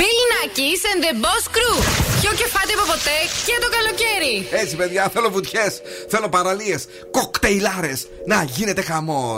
[0.00, 1.76] Bill Nackis and the Boss Crew.
[2.20, 4.62] Πιο κεφάτι από ποτέ και το καλοκαίρι.
[4.62, 6.75] Έτσι, παιδιά, θέλω βουτιές, θέλω παραλίε,
[7.11, 7.93] κοκτέιλάρε.
[8.25, 9.35] Να γίνεται χαμό.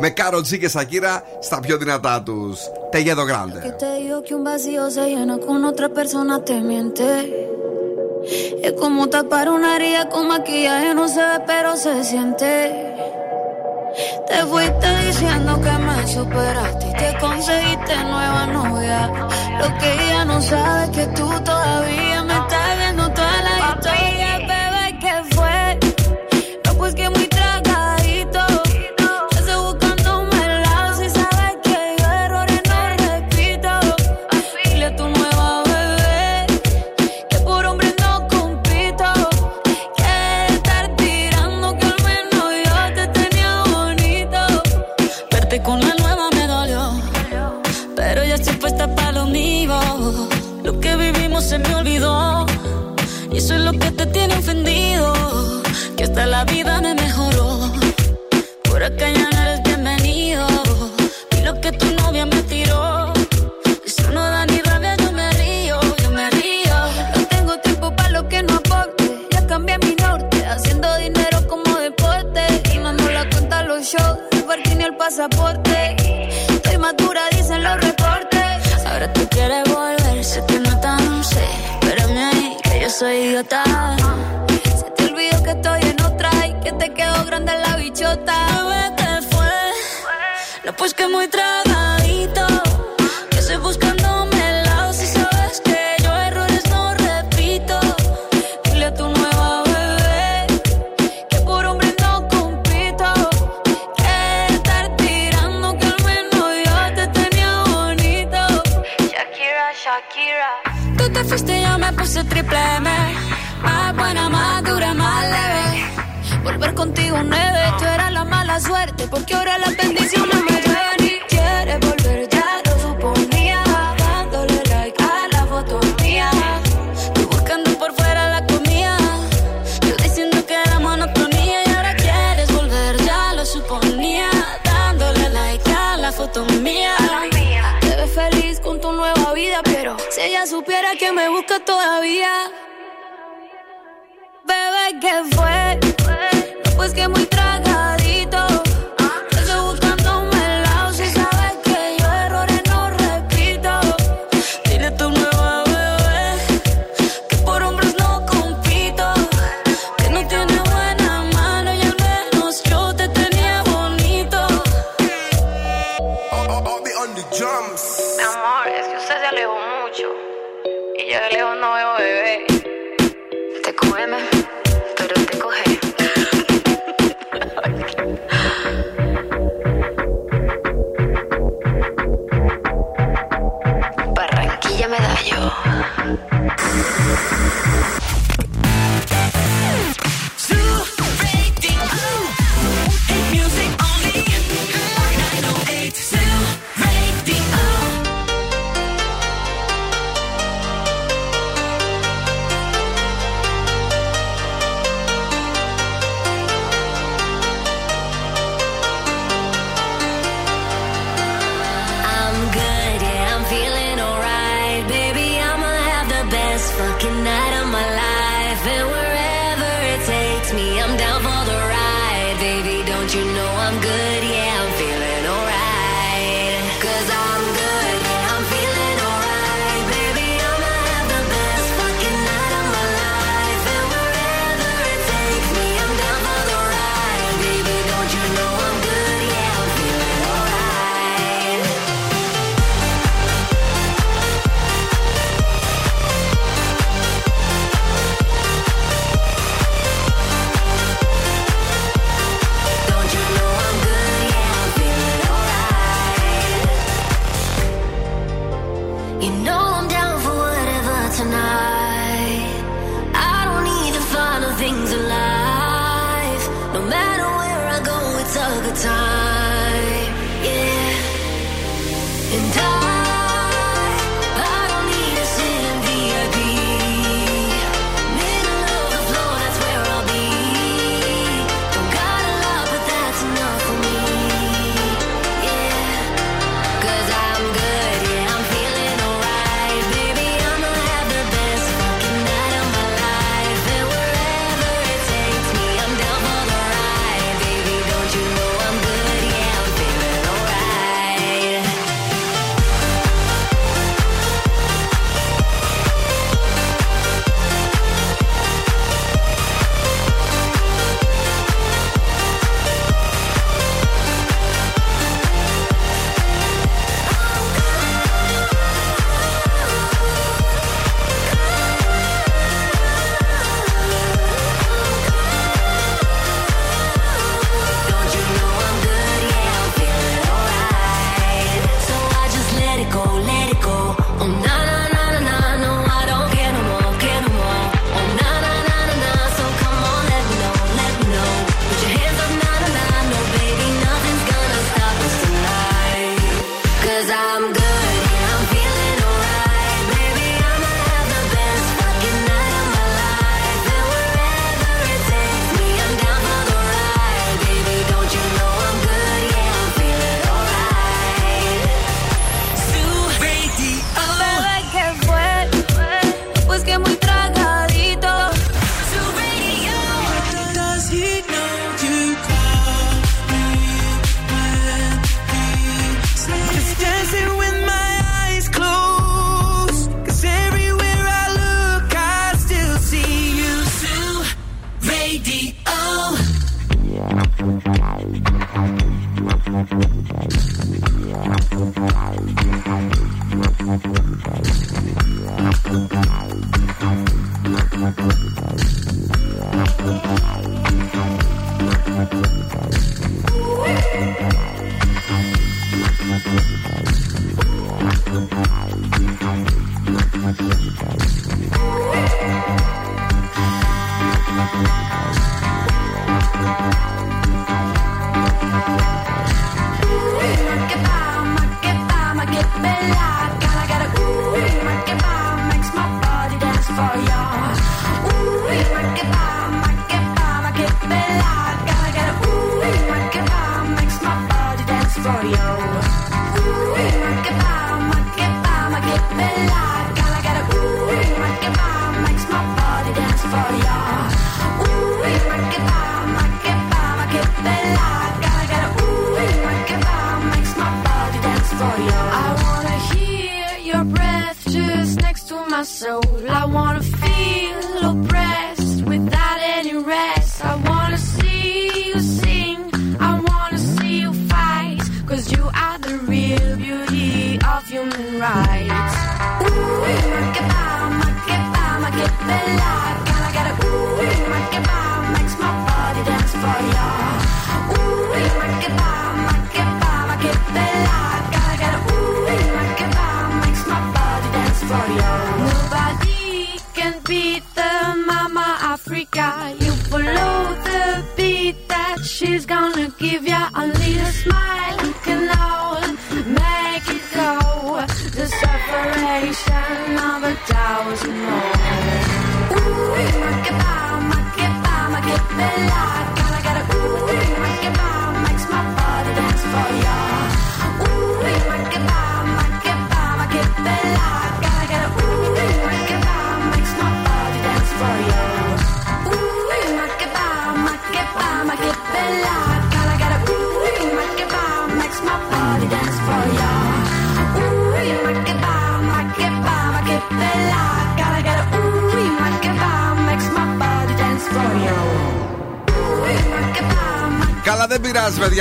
[0.00, 2.56] Με Κάρο Τζι και Σακύρα στα πιο δυνατά του.
[2.90, 3.74] Τεγέδο Que Γκράντε.
[3.78, 7.08] te digo que un vacío se llena con otra persona te miente.
[8.66, 12.52] Es como tapar una herida con maquillaje, no se ve, pero se siente.
[14.28, 19.00] Te fuiste diciendo que me superaste y te conseguiste nueva novia.
[19.60, 21.28] Lo que ella no sabe es que tú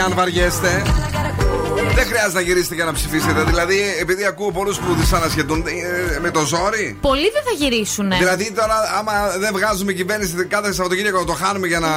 [0.04, 0.82] Αν βαριέστε.
[1.94, 3.42] Δεν χρειάζεται να γυρίσετε για να ψηφίσετε.
[3.44, 6.98] Δηλαδή, επειδή ακούω πολλούς που δυσανασχετούν ε, με το ζόρι.
[7.00, 8.10] Πολλοί δεν θα γυρίσουν.
[8.18, 11.88] Δηλαδή τώρα, άμα δεν βγάζουμε κυβέρνηση κάθε Σαββατοκύριακο να το χάνουμε για να.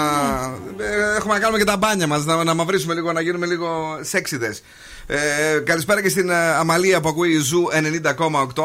[0.83, 3.99] ε, Έχουμε να κάνουμε και τα μπάνια μας, να, να μαυρίσουμε λίγο, να γίνουμε λίγο
[4.01, 4.61] σεξιδες.
[5.09, 5.17] Ε,
[5.63, 8.63] καλησπέρα και στην ε, Αμαλία που ακούει η Zoo 90,8.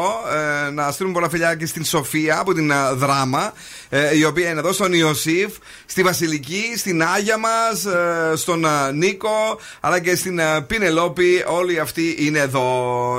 [0.67, 3.53] Ε, να στείλουμε πολλά φιλιά και στην Σοφία από την ε, Δράμα,
[3.89, 5.51] ε, η οποία είναι εδώ, στον Ιωσήφ,
[5.93, 7.85] στη Βασιλική, στην Άγια μας,
[8.39, 11.43] στον ε, Νίκο, αλλά και στην ε, Πινελόπη.
[11.47, 12.63] Όλοι αυτοί είναι εδώ.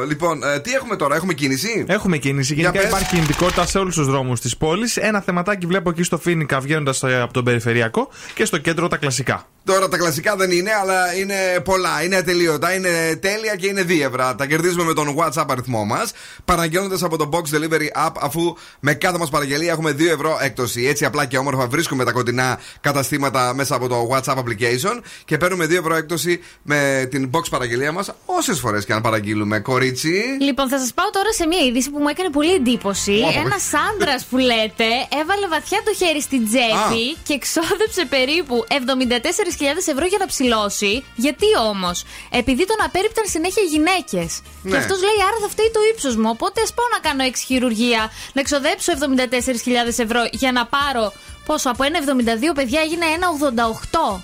[0.08, 2.54] Λοιπόν, ε, τι έχουμε τώρα, έχουμε κίνηση; Έχουμε κίνηση.
[2.54, 2.90] Για Γενικά πες.
[2.90, 4.96] υπάρχει κινητικότητα σε όλους τους δρόμους της πόλης.
[4.96, 9.46] Ένα θεματάκι βλέπω εκεί στο Φίνικα βγαίνοντας από τον περιφερειακό και στο κέντρο τα κλασικά.
[9.64, 12.02] Τώρα τα κλασικά δεν είναι, αλλά είναι πολλά.
[12.04, 14.34] Είναι ατελείωτα, είναι τέλεια και είναι δίευρα.
[14.34, 16.12] Τα κερδίζουμε με τον WhatsApp αριθμό μας.
[16.44, 20.86] Παραγγέλνοντας από το Box Delivery App, αφού με κάθε μας παραγγελία έχουμε 2 ευρώ έκπτωση.
[20.86, 25.64] Έτσι απλά και όμορφα βρίσκουμε τα κοντινά καταστήματα μέσα από το WhatsApp application και παίρνουμε
[25.64, 29.58] 2 ευρώ έκπτωση με την Box παραγγελία μας όσες φορές και αν παραγγείλουμε.
[29.60, 30.22] Κορίτσι.
[30.40, 33.12] Λοιπόν, θα σας πάω τώρα σε μια είδηση που μου έκανε πολύ εντύπωση.
[33.12, 34.88] Ω, Ένας άντρας που λέτε
[35.20, 37.16] έβαλε βαθιά το χέρι στην τσέπη Α.
[37.22, 39.53] και εξόδεψε περίπου 74.000
[39.92, 41.04] ευρώ για να ψηλώσει.
[41.14, 44.40] Γιατί όμως, επειδή τον απέρριπταν συνέχεια γυναίκες.
[44.62, 44.70] Ναι.
[44.70, 46.28] Και αυτός λέει, άρα θα φταίει το ύψος μου.
[46.32, 51.12] Οπότε ας πάω να κάνω 6 χειρουργία, να εξοδέψω 74.000 ευρώ για να πάρω.
[51.46, 54.20] Πόσο, από ένα 72 παιδιά έγινε ένα 88.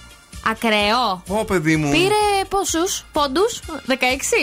[0.47, 1.23] Ακραίο.
[1.29, 1.91] Ω, παιδί μου.
[1.91, 3.95] Πήρε πόσους; Πόντους, 16,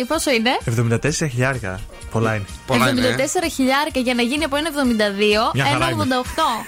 [0.08, 1.80] πόσο είναι; 74 χιλιάρικα.
[2.12, 2.46] Πολλά είναι.
[2.68, 6.04] 74 χιλιάρικα για να γίνει από ένα 72, Μια χαρά ένα είναι.
[6.04, 6.66] 88.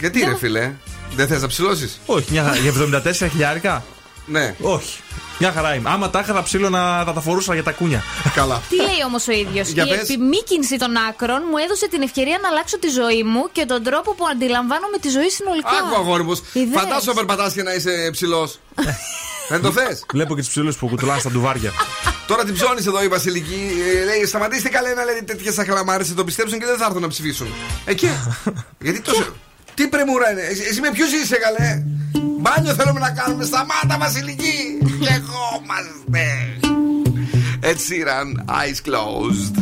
[0.00, 0.72] Γιατί ρε φίλε,
[1.16, 2.56] δεν θες να ψηλώσεις; Όχι, μια χαρά.
[2.56, 2.72] Για
[3.22, 3.84] 74 χιλιάρικα;
[4.26, 4.54] Ναι.
[4.60, 4.98] Όχι.
[5.38, 5.90] Μια χαρά είμαι.
[5.92, 8.02] Άμα τα είχα τα ψήλωνα, θα τα φορούσα για τα κούνια.
[8.34, 8.62] Καλά.
[8.68, 10.00] Τι λέει όμως ο ίδιος; Για Η πες.
[10.00, 14.14] επιμήκυνση των άκρων μου έδωσε την ευκαιρία να αλλάξω τη ζωή μου και τον τρόπο
[14.14, 15.68] που αντιλαμβάνομαι τη ζωή συνολικά.
[15.68, 16.40] Άκου αγόρι μου.
[16.52, 16.80] Ιδέες.
[16.82, 18.58] Φαντάσου περπατάς και να είσαι ψηλός.
[19.52, 21.72] δεν το θες; Βλέπω και τους ψηλούς που κουτουλάνε στα ντουβάρια.
[22.26, 23.60] Τώρα την ψώνεις εδώ η Βασιλική.
[24.00, 27.00] Ε, λέει: Σταματήστε καλέ να λέτε τέτοιες αχλαμάρε, θα το πιστέψουν και δεν θα έρθουν
[27.02, 27.46] να ψηφίσουν.
[27.84, 28.08] Εκεί.
[28.84, 29.34] Γιατί τόσο.
[29.74, 31.82] Τι πρεμούρα είναι, εσύ, εσύ με ποιους είσαι καλέ;
[32.40, 33.44] Μπάνιο θέλουμε να κάνουμε.
[33.44, 34.78] Σταμάτα Βασιλική.
[35.00, 36.24] Λεγόμαστε.
[37.62, 38.28] Ed Sheeran,
[38.60, 39.54] eyes closed.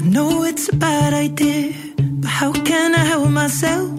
[0.00, 1.72] I know it's a bad idea,
[2.20, 3.98] but how can I help myself?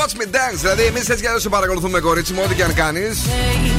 [0.00, 0.60] Watch me dance.
[0.60, 3.18] Δηλαδή, εμείς έτσι κι αλλιώς σε παρακολουθούμε, κορίτσι μου, ό,τι και αν κάνεις.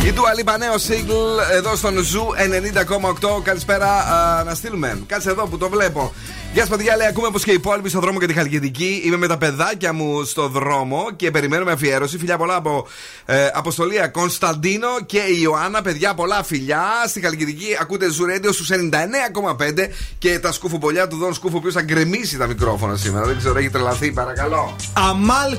[0.06, 3.42] Η Dua Lipa νέο single εδώ στον Zoo 90,8.
[3.44, 5.02] Καλησπέρα, α, να στείλουμε.
[5.08, 6.14] Κάτσε εδώ που το βλέπω.
[6.54, 9.02] Γεια σας, παιδιά, λέει: Ακούμε όπως και οι υπόλοιποι στον δρόμο για τη Χαλκιδική.
[9.06, 12.18] Είμαι με τα παιδάκια μου στο δρόμο και περιμένουμε αφιέρωση.
[12.18, 12.88] Φιλιά πολλά από
[13.26, 15.82] ε, Αποστολία Κωνσταντίνο και η Ιωάννα.
[15.82, 16.84] Παιδιά, πολλά φιλιά.
[17.08, 19.88] Στη Χαλκιδική ακούτε Zoo Radio στους 99,5
[20.18, 23.26] και τα σκουφοπολιά του Δον Σκούφου, ο οποίος θα γκρεμίσει τα μικρόφωνα σήμερα.
[23.26, 24.76] Δεν ξέρω, έχει τρελαθεί, παρακαλώ.
[24.94, 25.58] Αμάλ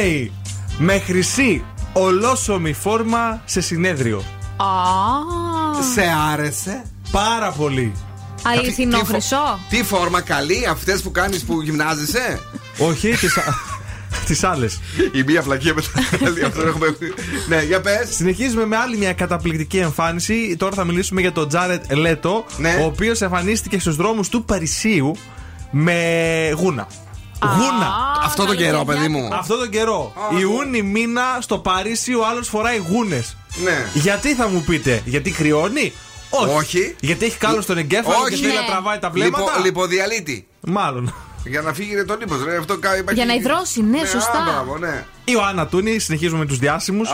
[0.00, 0.32] Κλούνεϊ
[0.78, 4.18] με χρυσή ολόσωμη φόρμα σε συνέδριο.
[4.56, 4.64] Α,
[5.94, 6.02] Σε
[6.32, 6.84] άρεσε.
[7.10, 7.92] Πάρα πολύ.
[8.42, 9.58] αληθινό Τι φο- χρυσό.
[9.68, 12.40] Τι φόρμα καλή, αυτές που κάνεις που γυμνάζεσαι;
[12.78, 13.54] Όχι, τις, α-
[14.26, 14.80] τις άλλες.
[15.12, 16.44] Η μία φλακία με τα άλλη.
[16.44, 16.96] Αυτό έχουμε.
[17.48, 18.08] Ναι, για πες.
[18.14, 20.56] Συνεχίζουμε με άλλη μια καταπληκτική εμφάνιση.
[20.58, 22.78] Τώρα θα μιλήσουμε για τον Τζάρετ Λέτο, Ναι.
[22.80, 25.16] ο οποίος εμφανίστηκε στους δρόμους του Παρισίου
[25.70, 25.94] με
[26.58, 26.86] γούνα.
[27.42, 27.92] Γούνα!
[28.24, 29.28] Αυτό το καιρό, παιδί μου.
[29.32, 30.12] Αυτό τον καιρό.
[30.40, 33.36] Ιούνι μήνα στο Παρίσι ο άλλος φοράει γούνες.
[33.62, 33.86] Ναι.
[33.94, 35.92] Γιατί θα μου πείτε, Γιατί κρυώνει,
[36.30, 36.54] Όχι.
[36.54, 36.96] Όχι.
[37.00, 38.42] Γιατί έχει κάλος στον εγκέφαλο και Όχι.
[38.42, 38.60] θέλει Ναι.
[38.60, 40.46] να τραβάει τα βλέμματα; Λιπο- λιποδιαλύτη.
[40.60, 41.14] Μάλλον.
[41.44, 42.34] Για να φύγει το λίπο.
[42.60, 44.42] Αυτό κα- υπάρχει- Για να υδρώσει, ναι, α, σωστά.
[44.44, 45.04] μπράβο, ναι.
[45.24, 47.10] Η Ιωάννα Τούνη, συνεχίζουμε με τους διάσημους.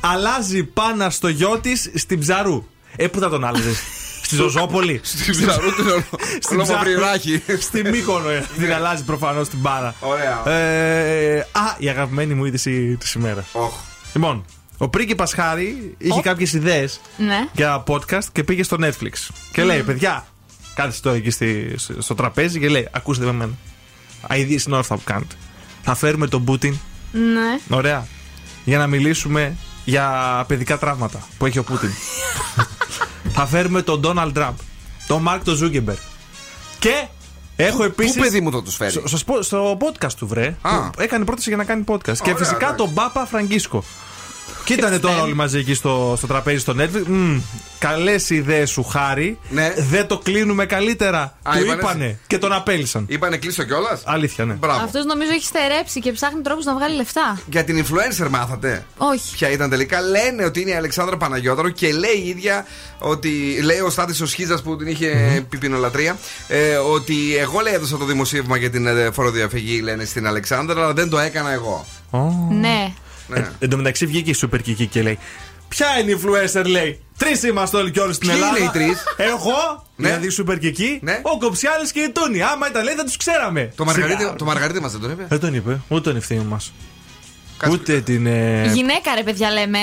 [0.00, 2.64] Αλλάζει πάνα στο γιο της στην Ψαρού.
[2.96, 3.78] Ε, πού θα τον άλλαζες;
[4.28, 5.00] Στη Ζωζόπολη.
[5.04, 6.02] Στην Ψαρού την ολο-
[6.40, 6.60] Στην Ψαρού.
[6.60, 7.42] ολομοπρυράχη.
[7.60, 8.28] Στη Μύκονο.
[8.28, 9.94] ε, Την αλλάζει προφανώς την μπάρα.
[10.00, 10.48] Ωραία.
[10.54, 13.44] Ε, α, η αγαπημένη μου είδηση της ημέρας.
[13.52, 13.72] Οχ.
[14.12, 14.44] Λοιπόν,
[14.78, 17.46] ο πρίγκιπα Χάρη είχε κάποιες ιδέες Ναι.
[17.52, 19.28] για podcast και πήγε στο Netflix.
[19.52, 20.26] Και λέει, παιδιά,
[20.74, 23.52] κάθεσε τώρα εκεί στη- στο τραπέζι και λέει: Ακούστε με εμένα.
[24.28, 25.34] Αιδίε είναι όλα αυτά που κάνετε.
[25.82, 26.76] Θα φέρουμε τον Πούτιν,
[27.12, 27.76] Ναι.
[27.76, 28.06] ωραία,
[28.64, 31.90] για να μιλήσουμε για παιδικά τραύματα που έχει ο Πούτιν.
[33.40, 34.54] θα φέρουμε τον Ντόναλντ Τραμπ,
[35.06, 35.94] τον Μάρκ τον Ζούκερμπεργκ.
[36.78, 37.06] Και
[37.56, 38.14] έχω επίσης.
[38.14, 40.56] Πού παιδί μου θα τους φέρει; Στο, στο, στο podcast του, βρε.
[40.62, 40.90] Α.
[40.90, 41.98] Που Έκανε πρόταση για να κάνει podcast.
[42.02, 42.74] και Ωραία, φυσικά εντάξει.
[42.76, 43.84] τον Πάπα Φραγκίσκο.
[44.64, 47.02] Και ήταν τώρα όλοι μαζί εκεί στο, στο τραπέζι στο Netflix.
[47.06, 47.40] Μμ,
[47.78, 49.38] Καλές ιδέες σου, Χάρη.
[49.50, 49.74] Ναι.
[49.78, 51.20] Δεν το κλείνουμε καλύτερα.
[51.20, 53.04] Α, του είπανε- είπανε και τον απέλυσαν.
[53.08, 54.52] Είπανε κλείστο κιόλας; Αλήθεια, ναι.
[54.52, 54.84] Μπράβο.
[54.84, 57.38] Αυτός νομίζω έχει στερέψει και ψάχνει τρόπους να βγάλει λεφτά.
[57.50, 59.34] Για την influencer μάθατε; Όχι.
[59.34, 62.66] Ποια ήταν τελικά; Λένε ότι είναι η Αλεξάνδρα Παναγιώταρο και λέει η ίδια
[62.98, 63.60] ότι.
[63.62, 66.16] Λέει ο Στάτης ο Σχίζας που την είχε πιπινολατρία.
[66.48, 70.92] Ε, ότι εγώ λέει έδωσα το δημοσίευμα για την ε, φοροδιαφυγή, λένε στην Αλεξάνδρα, αλλά
[70.92, 71.86] δεν το έκανα εγώ.
[72.50, 72.92] Ναι.
[73.28, 73.38] Ναι.
[73.38, 75.18] Ε, εν τω μεταξύ βγήκε η Super Kiki και λέει:
[75.68, 77.00] Ποια είναι η influencer, λέει.
[77.18, 78.58] Τρεις είμαστε όλοι και όλοι στην Ποιοι Ελλάδα.
[78.58, 80.08] είναι οι τρεις; Εγώ, Ναι.
[80.08, 81.20] δηλαδή Super Kiki, Ναι.
[81.22, 82.42] ο Κοψιάλης και η Τούνη.
[82.42, 83.72] Άμα ήταν λέει, δεν τους ξέραμε.
[83.76, 84.34] Το Μαργαρίτη, Σιγά.
[84.34, 86.72] το Μαργαρίτη μας δεν τον είπε; Δεν τον είπε, ούτε τον ευθύνη μας.
[87.56, 88.26] Κάτσε- Ούτε την.
[88.26, 89.78] ε, Γυναίκα, ρε παιδιά, λέμε.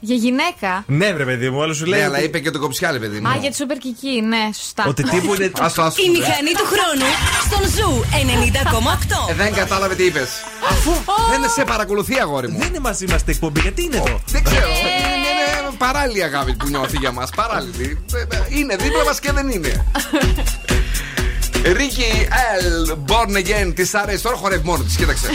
[0.00, 1.98] Για γυναίκα; Ναι, βρε παιδί μου, άλλο σου λέει.
[2.00, 3.28] Ναι, αλλά ότι- είπε και το κοψιάλι, παιδί μου.
[3.28, 4.84] Α, για τη Super Kiki, ναι, σωστά.
[4.88, 5.50] Ότι τύπου είναι.
[5.66, 6.02] Άστο, άστο.
[6.02, 7.08] Η μηχανή του χρόνου
[7.46, 9.30] στον Ζου 90,8.
[9.30, 10.28] Ε, δεν κατάλαβε τι είπες.
[10.70, 10.90] Αφού
[11.30, 12.58] δεν σε παρακολουθεί, αγόρι μου.
[12.58, 14.66] Δεν είναι μαζί μα την εκπομπή, γιατί είναι εδώ; Δεν ξέρω.
[14.68, 17.30] Είναι, είναι παράλληλη αγάπη που νιώθει για μας.
[17.36, 18.04] Παράλληλη.
[18.14, 19.84] Ε, ε, Είναι δίπλα μας και δεν είναι.
[21.78, 22.28] Ρίκη
[22.60, 24.96] L, Born Again, της αρέσει τώρα χορεύει μόνο της.
[24.96, 25.26] Κοίταξε.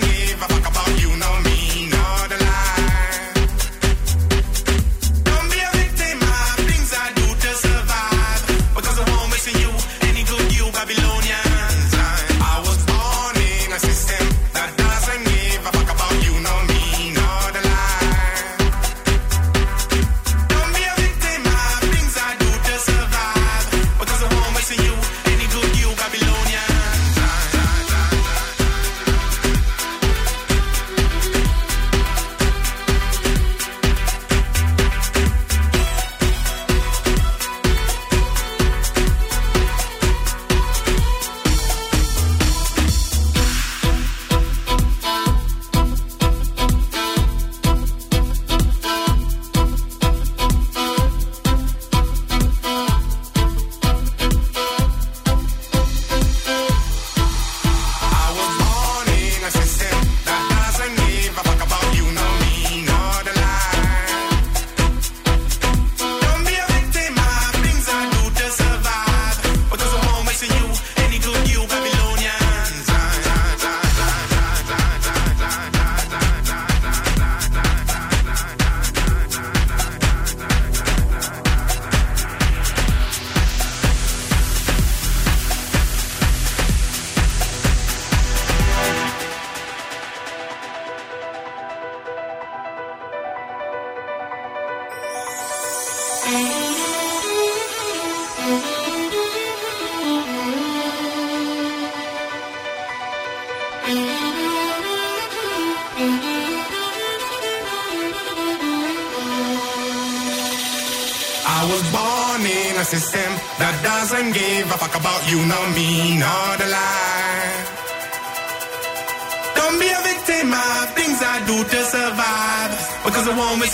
[0.00, 0.07] your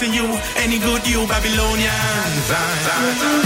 [0.03, 0.27] you,
[0.57, 3.44] any good you, Babylonians.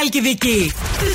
[0.00, 0.72] Χαλκιδική.
[0.96, 1.14] Στους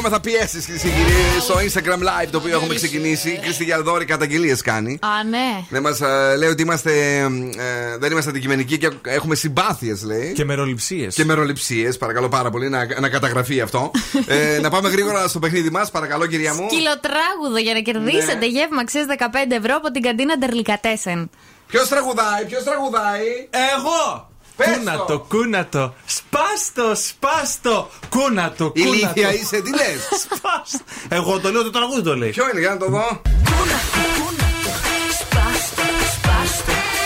[0.00, 3.28] Δεχόμεθα πιέσεις, κυρίε και κύριοι, στο Instagram Live το οποίο έχουμε ξεκινήσει.
[3.30, 4.98] Η Κρίστη Γιαλδόρη καταγγελίε κάνει.
[5.02, 5.64] Α, ναι.
[5.68, 6.00] Δεν μας
[6.38, 7.18] λέει ότι είμαστε,
[7.56, 10.32] ε, δεν είμαστε αντικειμενικοί και έχουμε συμπάθειες, λέει.
[10.32, 11.14] Και μεροληψίες.
[11.14, 13.90] Και μεροληψίες, παρακαλώ πάρα πολύ να, να καταγραφεί αυτό.
[14.26, 16.66] ε, να πάμε γρήγορα στο παιχνίδι μας, παρακαλώ, κυρία μου.
[16.70, 18.46] Σκυλοτράγουδο για να κερδίσετε Ναι.
[18.46, 21.30] γεύμα αξίας 15 ευρώ από την καντίνα Ντερλικατέσεν.
[21.66, 24.27] Ποιος τραγουδάει, ποιος τραγουδάει; Εγώ!
[24.64, 25.94] Κούνατο, κούνατο.
[26.06, 27.90] Σπάστο, σπάστο.
[28.08, 28.92] Κούνατο, κούνατο.
[28.94, 30.78] Ηλίθεια είσαι, τι λες; Σπάστο.
[31.08, 32.30] Εγώ το λέω, το τραγούδι το λέει.
[32.30, 33.20] Ποιο είναι, για να το δω;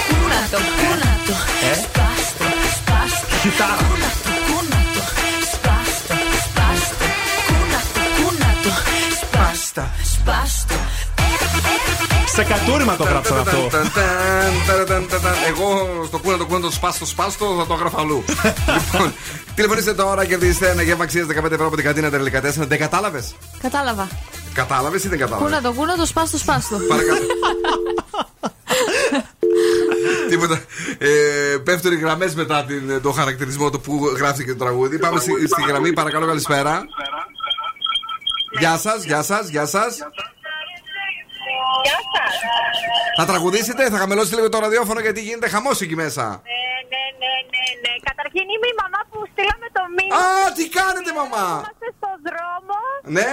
[0.09, 1.37] Κούνατο, κούνατο.
[1.71, 2.47] Ε; Σπάστο,
[2.79, 3.37] σπάστο.
[3.43, 3.87] Κιτάρα.
[4.49, 5.03] Κούνατο,
[5.53, 6.17] σπάστο,
[6.47, 7.07] σπάστο.
[7.49, 8.71] Κούνατο, κούνατο.
[9.21, 9.85] Σπάστο,
[10.15, 10.75] σπάστο.
[12.33, 13.69] Σε κατούριμα το γράψαν αυτό.
[13.71, 13.91] Ταν, ταν,
[14.67, 15.35] ταν, ταν, ταν, ταν.
[15.49, 18.25] Εγώ στο κούνα το κούνα το σπάστο σπάστο θα το έγραφα αλλού.
[18.93, 19.15] λοιπόν,
[19.55, 22.43] τηλεφωνήστε τώρα και κερδίστε ένα γεύμα αξίας 15 ευρώ από την καντίνα τελικά 4.
[22.43, 24.09] Δεν κατάλαβες; Κατάλαβα.
[24.55, 26.77] Κατάλαβες ή δεν κατάλαβες; Κούνατο, κούνατο, σπάστο, σπάστο.
[26.89, 27.19] Παρακαλώ.
[30.31, 30.61] Τίποτα.
[30.99, 34.99] Ε, πέφτουν οι γραμμές μετά την, το χαρακτηρισμό του που γράφτηκε το τραγούδι.
[34.99, 36.83] Πάμε στη, στη γραμμή, παρακαλώ, καλησπέρα.
[38.59, 39.97] Γεια σας, γεια σας, γεια σας.
[41.87, 42.35] Γεια σας.
[43.19, 46.25] Θα τραγουδήσετε, θα χαμηλώσετε λίγο το ραδιόφωνο γιατί γίνεται χαμός εκεί μέσα.
[46.51, 47.93] Ναι, ναι, ναι, ναι, ναι.
[48.09, 50.17] Καταρχήν είμαι η μαμά που στείλαμε το μήνυμα.
[50.47, 51.47] Α, τι κάνετε, μαμά!
[51.63, 52.77] Είμαστε στο δρόμο.
[53.17, 53.31] Ναι,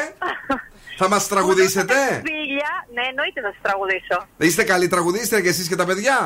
[1.02, 1.96] θα μας τραγουδήσετε;
[2.30, 2.72] Φίλια.
[2.96, 4.18] Ναι, εννοείται θα σας τραγουδήσω.
[4.48, 6.18] Είστε καλοί τραγουδίστρια και εσείς και τα παιδιά;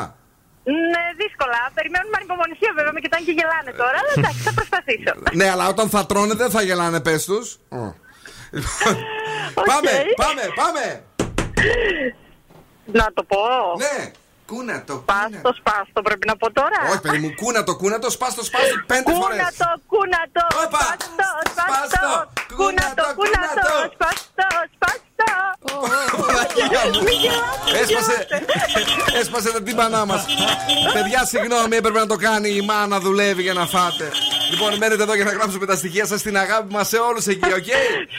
[0.93, 1.59] Ναι, δύσκολα.
[1.77, 3.97] Περιμένουμε ανυπομονησία βέβαια με κοιτάνε και γελάνε τώρα.
[4.01, 5.11] Αλλά εντάξει, θα προσπαθήσω.
[5.39, 7.47] ναι, αλλά όταν θα τρώνε δεν θα γελάνε, πες τους.
[9.69, 11.03] Πάμε, πάμε, πάμε!
[12.85, 13.37] Να το πω.
[13.77, 14.11] Ναι,
[14.47, 14.95] κούνα το.
[15.11, 16.79] Πάστο, σπάστο πρέπει να πω τώρα.
[16.89, 19.37] Όχι, παιδί μου, κούνα το, κούνα το, σπάστο, σπάστο, πέντε φορές.
[19.37, 22.07] Κούνα το, κούνα το, σπάστο, σπάστο.
[22.59, 25.02] Κούνα το, κούνα το, σπάστο, σπάστο.
[27.05, 29.19] Μη γελάτε, Έσπασε, γελάτε.
[29.19, 30.25] έσπασε τα τύμπανά μας.
[30.93, 34.11] Παιδιά, συγγνώμη, έπρεπε να το κάνει η μάνα δουλεύει για να φάτε.
[34.51, 37.51] Λοιπόν, μένετε εδώ για να γράψουμε τα στοιχεία σας στην αγάπη μας σε όλους εκεί,
[37.59, 37.69] οκ.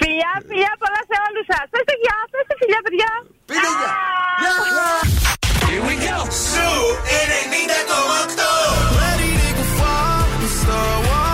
[0.00, 1.64] Φιλιά, φιλιά πολλά σε όλους σας.
[1.72, 3.10] Πέστε γεια, πέστε φιλιά, παιδιά.
[3.50, 3.92] Πείτε γεια.
[5.70, 6.16] Here we go.
[6.50, 6.68] Σου
[7.54, 8.50] 98.
[9.00, 11.34] Ready to go far and start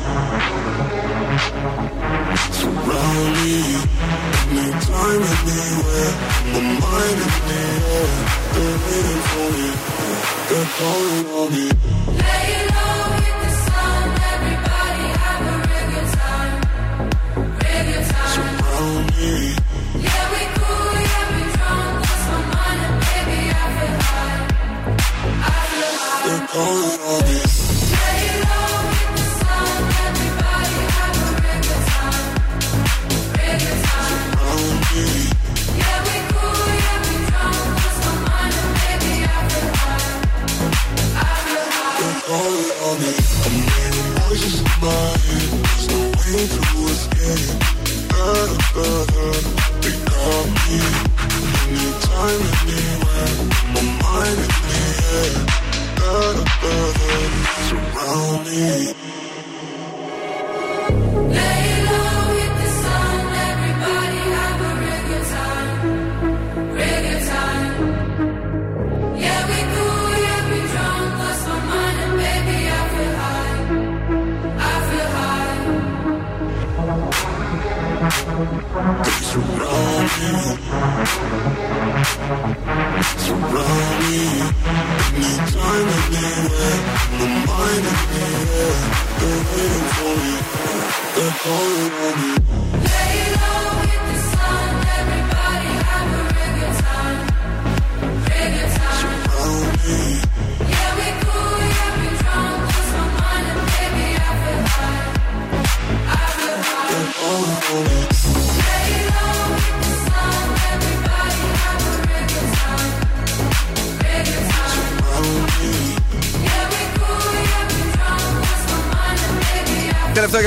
[2.57, 3.57] Surround me.
[4.51, 6.11] Anytime, anywhere,
[6.51, 7.61] my mind in the
[7.97, 8.11] air.
[8.85, 9.67] Waiting for me.
[10.77, 11.67] Calling on me.
[12.17, 13.40] Surround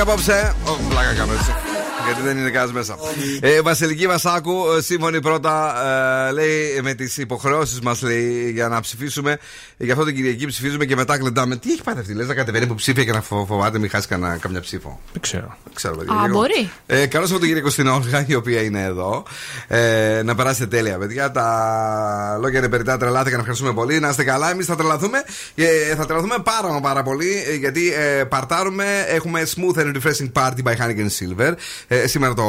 [0.04, 0.53] Τελευταίο για απόψε.
[2.24, 2.96] Δεν είναι κανένας μέσα.
[3.40, 5.74] Ε, Βασιλική Βασάκου, ε, σύμφωνη πρώτα,
[6.28, 8.02] ε, λέει με τις υποχρεώσεις μας
[8.52, 9.38] για να ψηφίσουμε.
[9.76, 11.56] Γι' αυτό την Κυριακή ψηφίζουμε και μετά κλεντάμε.
[11.56, 14.08] Τι έχει πάθει αυτή, λες να κατεβαίνει που ψήφια και να φο- φοβάται μην χάσει
[14.08, 15.00] κανένα, καμιά ψήφο.
[15.12, 15.56] Δεν ξέρω.
[15.64, 16.14] Δεν ξέρω, παιδιά.
[16.14, 16.38] Α, Λίγο.
[16.38, 16.70] μπορεί.
[16.86, 19.24] Ε, Καλώς από την κυρία Κωστινόλγα, η οποία είναι εδώ.
[19.68, 21.30] Ε, να περάσετε τέλεια, παιδιά.
[21.30, 23.38] Τα λόγια είναι περιτά, τρελάθηκαν.
[23.38, 23.98] Ευχαριστούμε πολύ.
[24.00, 24.50] Να είστε καλά.
[24.50, 25.18] Εμείς θα τρελαθούμε.
[25.54, 27.44] Ε, θα τρελαθούμε πάρα μα πάρα πολύ.
[27.48, 28.84] ε, γιατί ε, παρτάρουμε.
[29.08, 31.52] Έχουμε smooth and refreshing party by Heineken Silver.
[31.88, 32.48] Ε, σήμερα το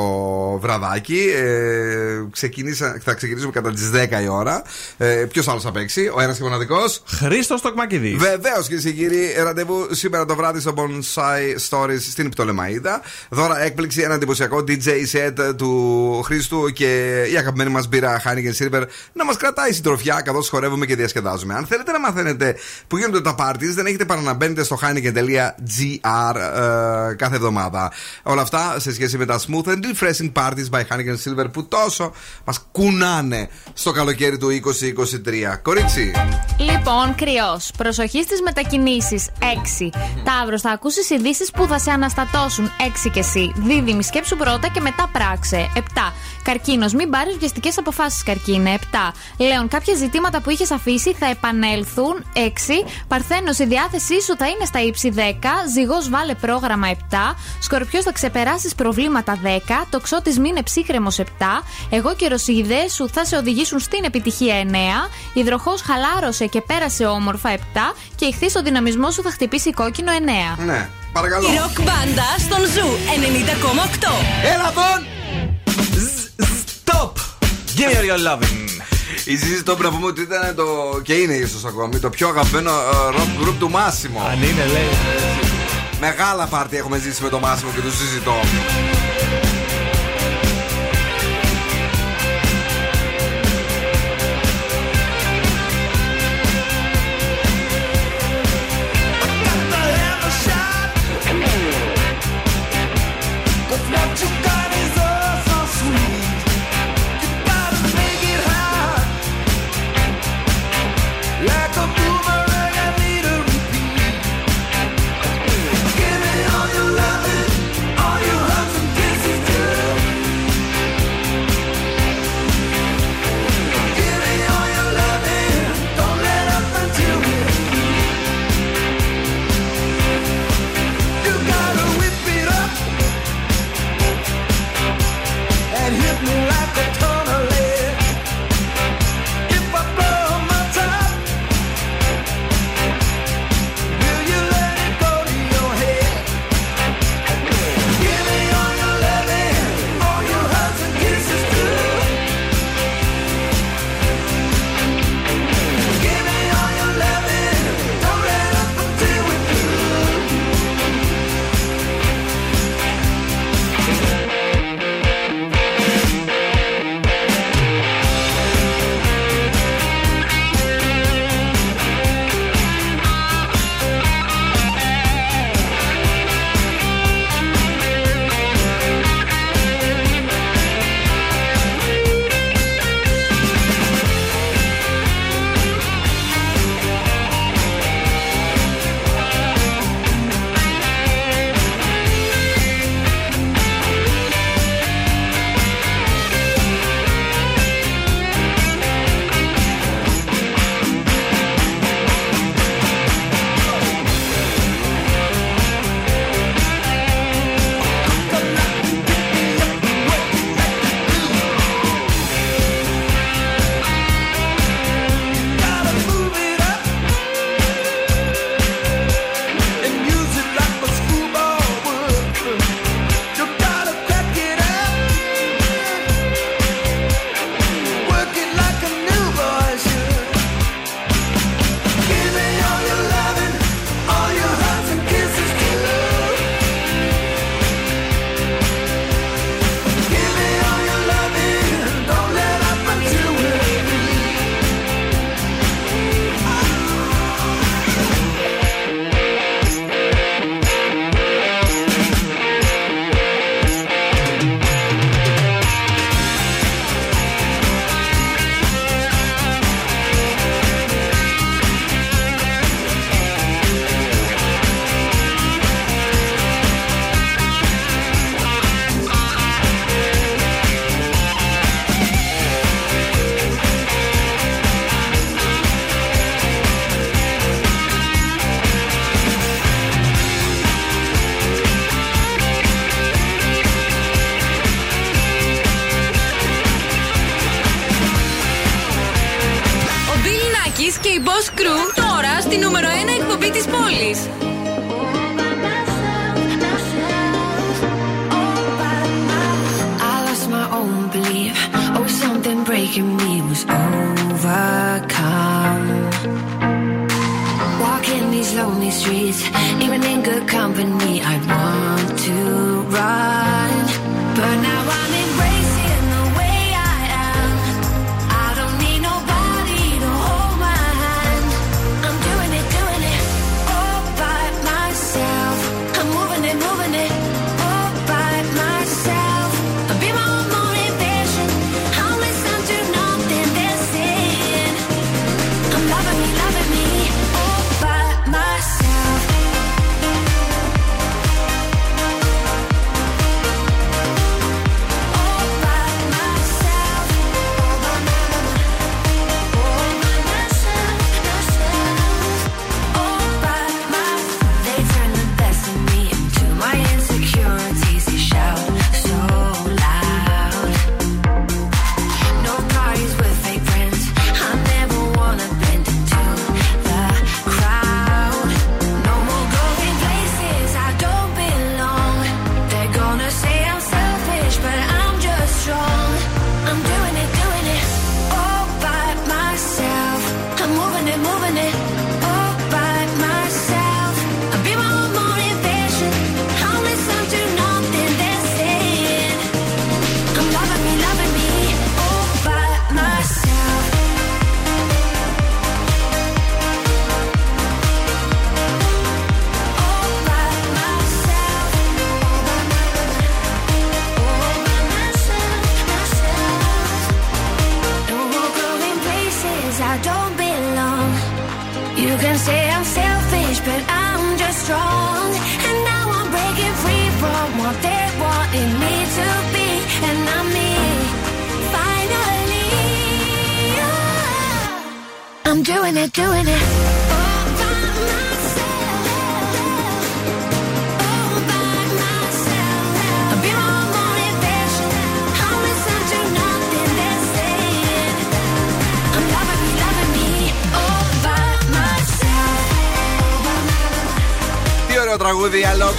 [0.62, 1.32] βραδάκι.
[1.36, 4.64] Ε, ξεκινήσα, θα ξεκινήσουμε κατά τις 10 η ώρα.
[4.98, 7.04] Ε, Ποιος άλλος θα παίξει, ο ένας και μοναδικός.
[7.06, 8.16] Χρήστος Τοκμακηδή.
[8.16, 13.02] Βεβαίως κυρίες και κύριοι, ραντεβού σήμερα το βράδυ στο Bonsai Stories στην Πτολεμαίδα.
[13.30, 18.84] Δώρα έκπληξη, ένα εντυπωσιακό DJ set του Χρήστου και η αγαπημένη μας μπύρα Heineken Silver
[19.14, 21.54] να μας κρατάει συντροφιά καθώς χορεύουμε και διασκεδάζουμε.
[21.54, 22.56] Αν θέλετε να μαθαίνετε
[22.88, 27.92] που γίνονται τα parties, δεν έχετε παρά να μπαίνετε στο heineken.gr ε, κάθε εβδομάδα.
[28.24, 32.11] Όλα αυτά σε σχέση με τα smooth and refreshing parties by Heineken Silver που τόσο
[32.44, 35.60] μας κουνάνε στο καλοκαίρι του 2023.
[35.61, 36.11] Κορίτσι.
[36.57, 37.72] Λοιπόν, κρυός.
[37.77, 39.30] Προσοχή στις μετακινήσεις.
[39.40, 39.90] 6.
[40.23, 42.72] Ταύρος, θα ακούσεις ειδήσεις που θα σε αναστατώσουν.
[42.80, 43.52] 6 και εσύ.
[43.56, 45.69] Δίδυμη, σκέψου πρώτα και μετά πράξε.
[45.76, 45.82] 7.
[46.44, 48.73] Καρκίνος, μην πάρεις βιαστικές αποφάσεις, καρκίνε.
[48.73, 49.14] 7.
[49.38, 52.26] Λέων, κάποια ζητήματα που είχες αφήσει θα επανέλθουν.
[52.34, 52.86] 6.
[53.07, 55.65] Παρθένος, η διάθεσή σου θα είναι στα ύψη 10.
[55.73, 57.36] Ζυγός, βάλε πρόγραμμα 7.
[57.60, 59.86] Σκορπιός, θα ξεπεράσεις προβλήματα 10.
[59.90, 61.24] Τοξότη, μείνε ψύχρεμος 7.
[61.90, 65.10] Εγώ και οι ιδέε σου θα σε οδηγήσουν στην επιτυχία 9.
[65.34, 67.60] Υδροχό, χαλάρωσε και πέρασε όμορφα 7.
[68.16, 70.12] Και ηχθείς ο δυναμισμός σου θα χτυπήσει κόκκινο
[70.58, 70.64] 9.
[70.66, 71.48] Ναι, παρακαλώ.
[71.52, 72.90] Η ροκ μπάντα στον Zoo
[74.02, 74.08] 90,8.
[74.54, 75.06] Έλα τον!
[76.86, 77.12] Stop!
[77.78, 78.66] Give me your loving.
[79.26, 80.66] Η ZZ Top να πούμε ότι ήταν το.
[81.04, 84.20] και είναι ίσως ακόμη το πιο αγαπημένο ε, rock group του Μάσιμο.
[84.32, 85.55] Αν είναι, λέει.
[86.00, 89.45] Μεγάλα πάρτι έχουμε ζήσει με το Μάσιμο και του ZZ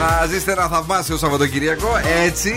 [0.00, 2.00] Να ζήσετε ένα θαυμάσιο Σαββατοκυριακό.
[2.24, 2.54] Έτσι,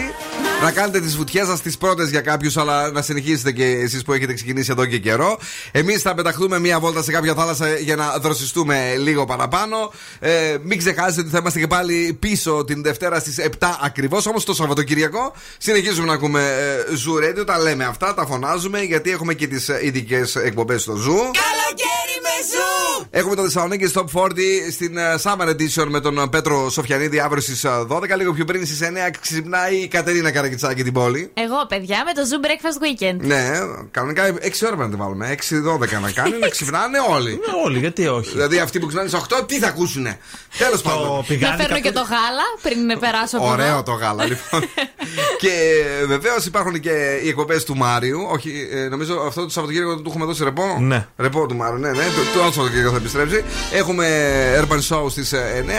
[0.65, 4.13] να κάνετε τις βουτιές σας τις πρώτες για κάποιους, αλλά να συνεχίσετε και εσείς που
[4.13, 5.37] έχετε ξεκινήσει εδώ και καιρό.
[5.71, 9.93] Εμείς θα πεταχτούμε μία βόλτα σε κάποια θάλασσα για να δροσιστούμε λίγο παραπάνω.
[10.19, 13.47] Ε, μην ξεχάσετε ότι θα είμαστε και πάλι πίσω την Δευτέρα στις 7
[13.81, 14.25] ακριβώς.
[14.25, 17.45] Όμως το Σαββατοκυριακό συνεχίζουμε να ακούμε ε, Zoo Radio.
[17.45, 21.21] Τα λέμε αυτά, τα φωνάζουμε γιατί έχουμε και τις ειδικές εκπομπές στο Zoo.
[21.43, 23.07] Καλοκαίρι με ζου!
[23.09, 24.31] Έχουμε το Θεσσαλονίκη Top 40
[24.71, 28.01] στην ε, Summer Edition με τον ε, Πέτρο Σοφιανίδη αύριο στις 12.
[28.17, 28.85] Λίγο πιο πριν στις 9
[29.21, 31.31] ξυπνάει η Κατερίνα Καρακιτσάκη την πόλη.
[31.33, 33.17] Εγώ, παιδιά, με το Zoom Breakfast Weekend.
[33.27, 33.51] Ναι,
[33.91, 34.31] κανονικά 6
[34.65, 35.35] ώρα πρέπει να τη βάλουμε.
[35.97, 37.39] 6-12 να κάνει, να ξυπνάνε όλοι.
[37.65, 40.19] Όλοι, γιατί όχι; Δηλαδή αυτοί που ξυπνάνε στις 8, τι θα ακούσουνε;
[40.57, 41.25] Τέλος πάντων.
[41.39, 43.83] Να φέρνω και το γάλα πριν περάσω από Ωραίο εδώ.
[43.83, 44.61] το γάλα, λοιπόν.
[45.39, 45.51] και
[46.07, 48.27] βεβαίως υπάρχουν και οι εκπομπές του Μάριου.
[48.31, 51.07] Όχι, ε, νομίζω αυτό το Σαββατοκύριακο του έχουμε δώσει ρεπό; Ναι.
[51.17, 52.03] Ρεπό του Μάριου, ναι, ναι.
[52.03, 53.43] Το, το άλλο Σαββατοκύριακο θα επιστρέψει.
[53.73, 54.07] Έχουμε
[54.61, 55.33] Urban Show στις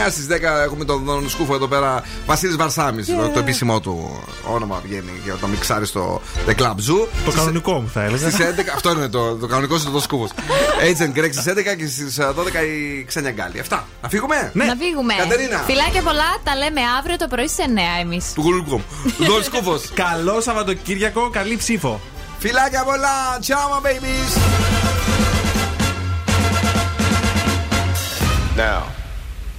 [0.06, 0.10] 9.
[0.10, 0.32] Στις 10
[0.64, 2.02] έχουμε τον Δον Σκούφο εδώ πέρα.
[2.26, 3.04] Βασίλης Βαρσάμι.
[3.04, 4.22] Το, το επίσημό του
[4.56, 7.06] όνομα βγαίνει για το μιξάρι στο The Club Zoo.
[7.24, 8.30] Το κανονικό μου θα έλεγα.
[8.30, 10.28] Στις 11, αυτό είναι το, το κανονικό είναι το Σκούφο.
[10.82, 12.24] Agent Greg στις 11 και στις 12
[12.98, 13.60] η Ξένια Γκάλη.
[13.60, 13.86] Αυτά.
[14.02, 15.14] Να φύγουμε; Να φύγουμε.
[15.14, 15.58] Κατερίνα.
[15.66, 18.32] Φιλάκια πολλά, τα λέμε αύριο το πρωί σε 9 εμείς.
[18.34, 18.80] Του γουλουκού.
[19.18, 19.80] Δον Σκούφο.
[19.94, 22.00] Καλό Σαββατοκύριακο, καλή ψήφο.
[22.38, 23.38] Φιλάκια πολλά.
[23.46, 24.32] Ciao, my babies.
[28.56, 28.80] Now,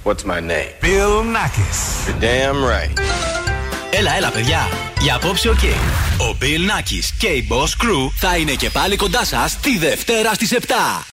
[0.04, 0.72] what's my name?
[0.80, 1.80] Bill Nakis.
[2.06, 3.47] You're damn right.
[3.90, 4.68] Έλα, έλα, παιδιά.
[5.00, 5.62] Για απόψε, οκ.
[6.18, 10.34] Ο Bill Nakis και η Boss Crew θα είναι και πάλι κοντά σας τη Δευτέρα
[10.34, 11.04] στις 7.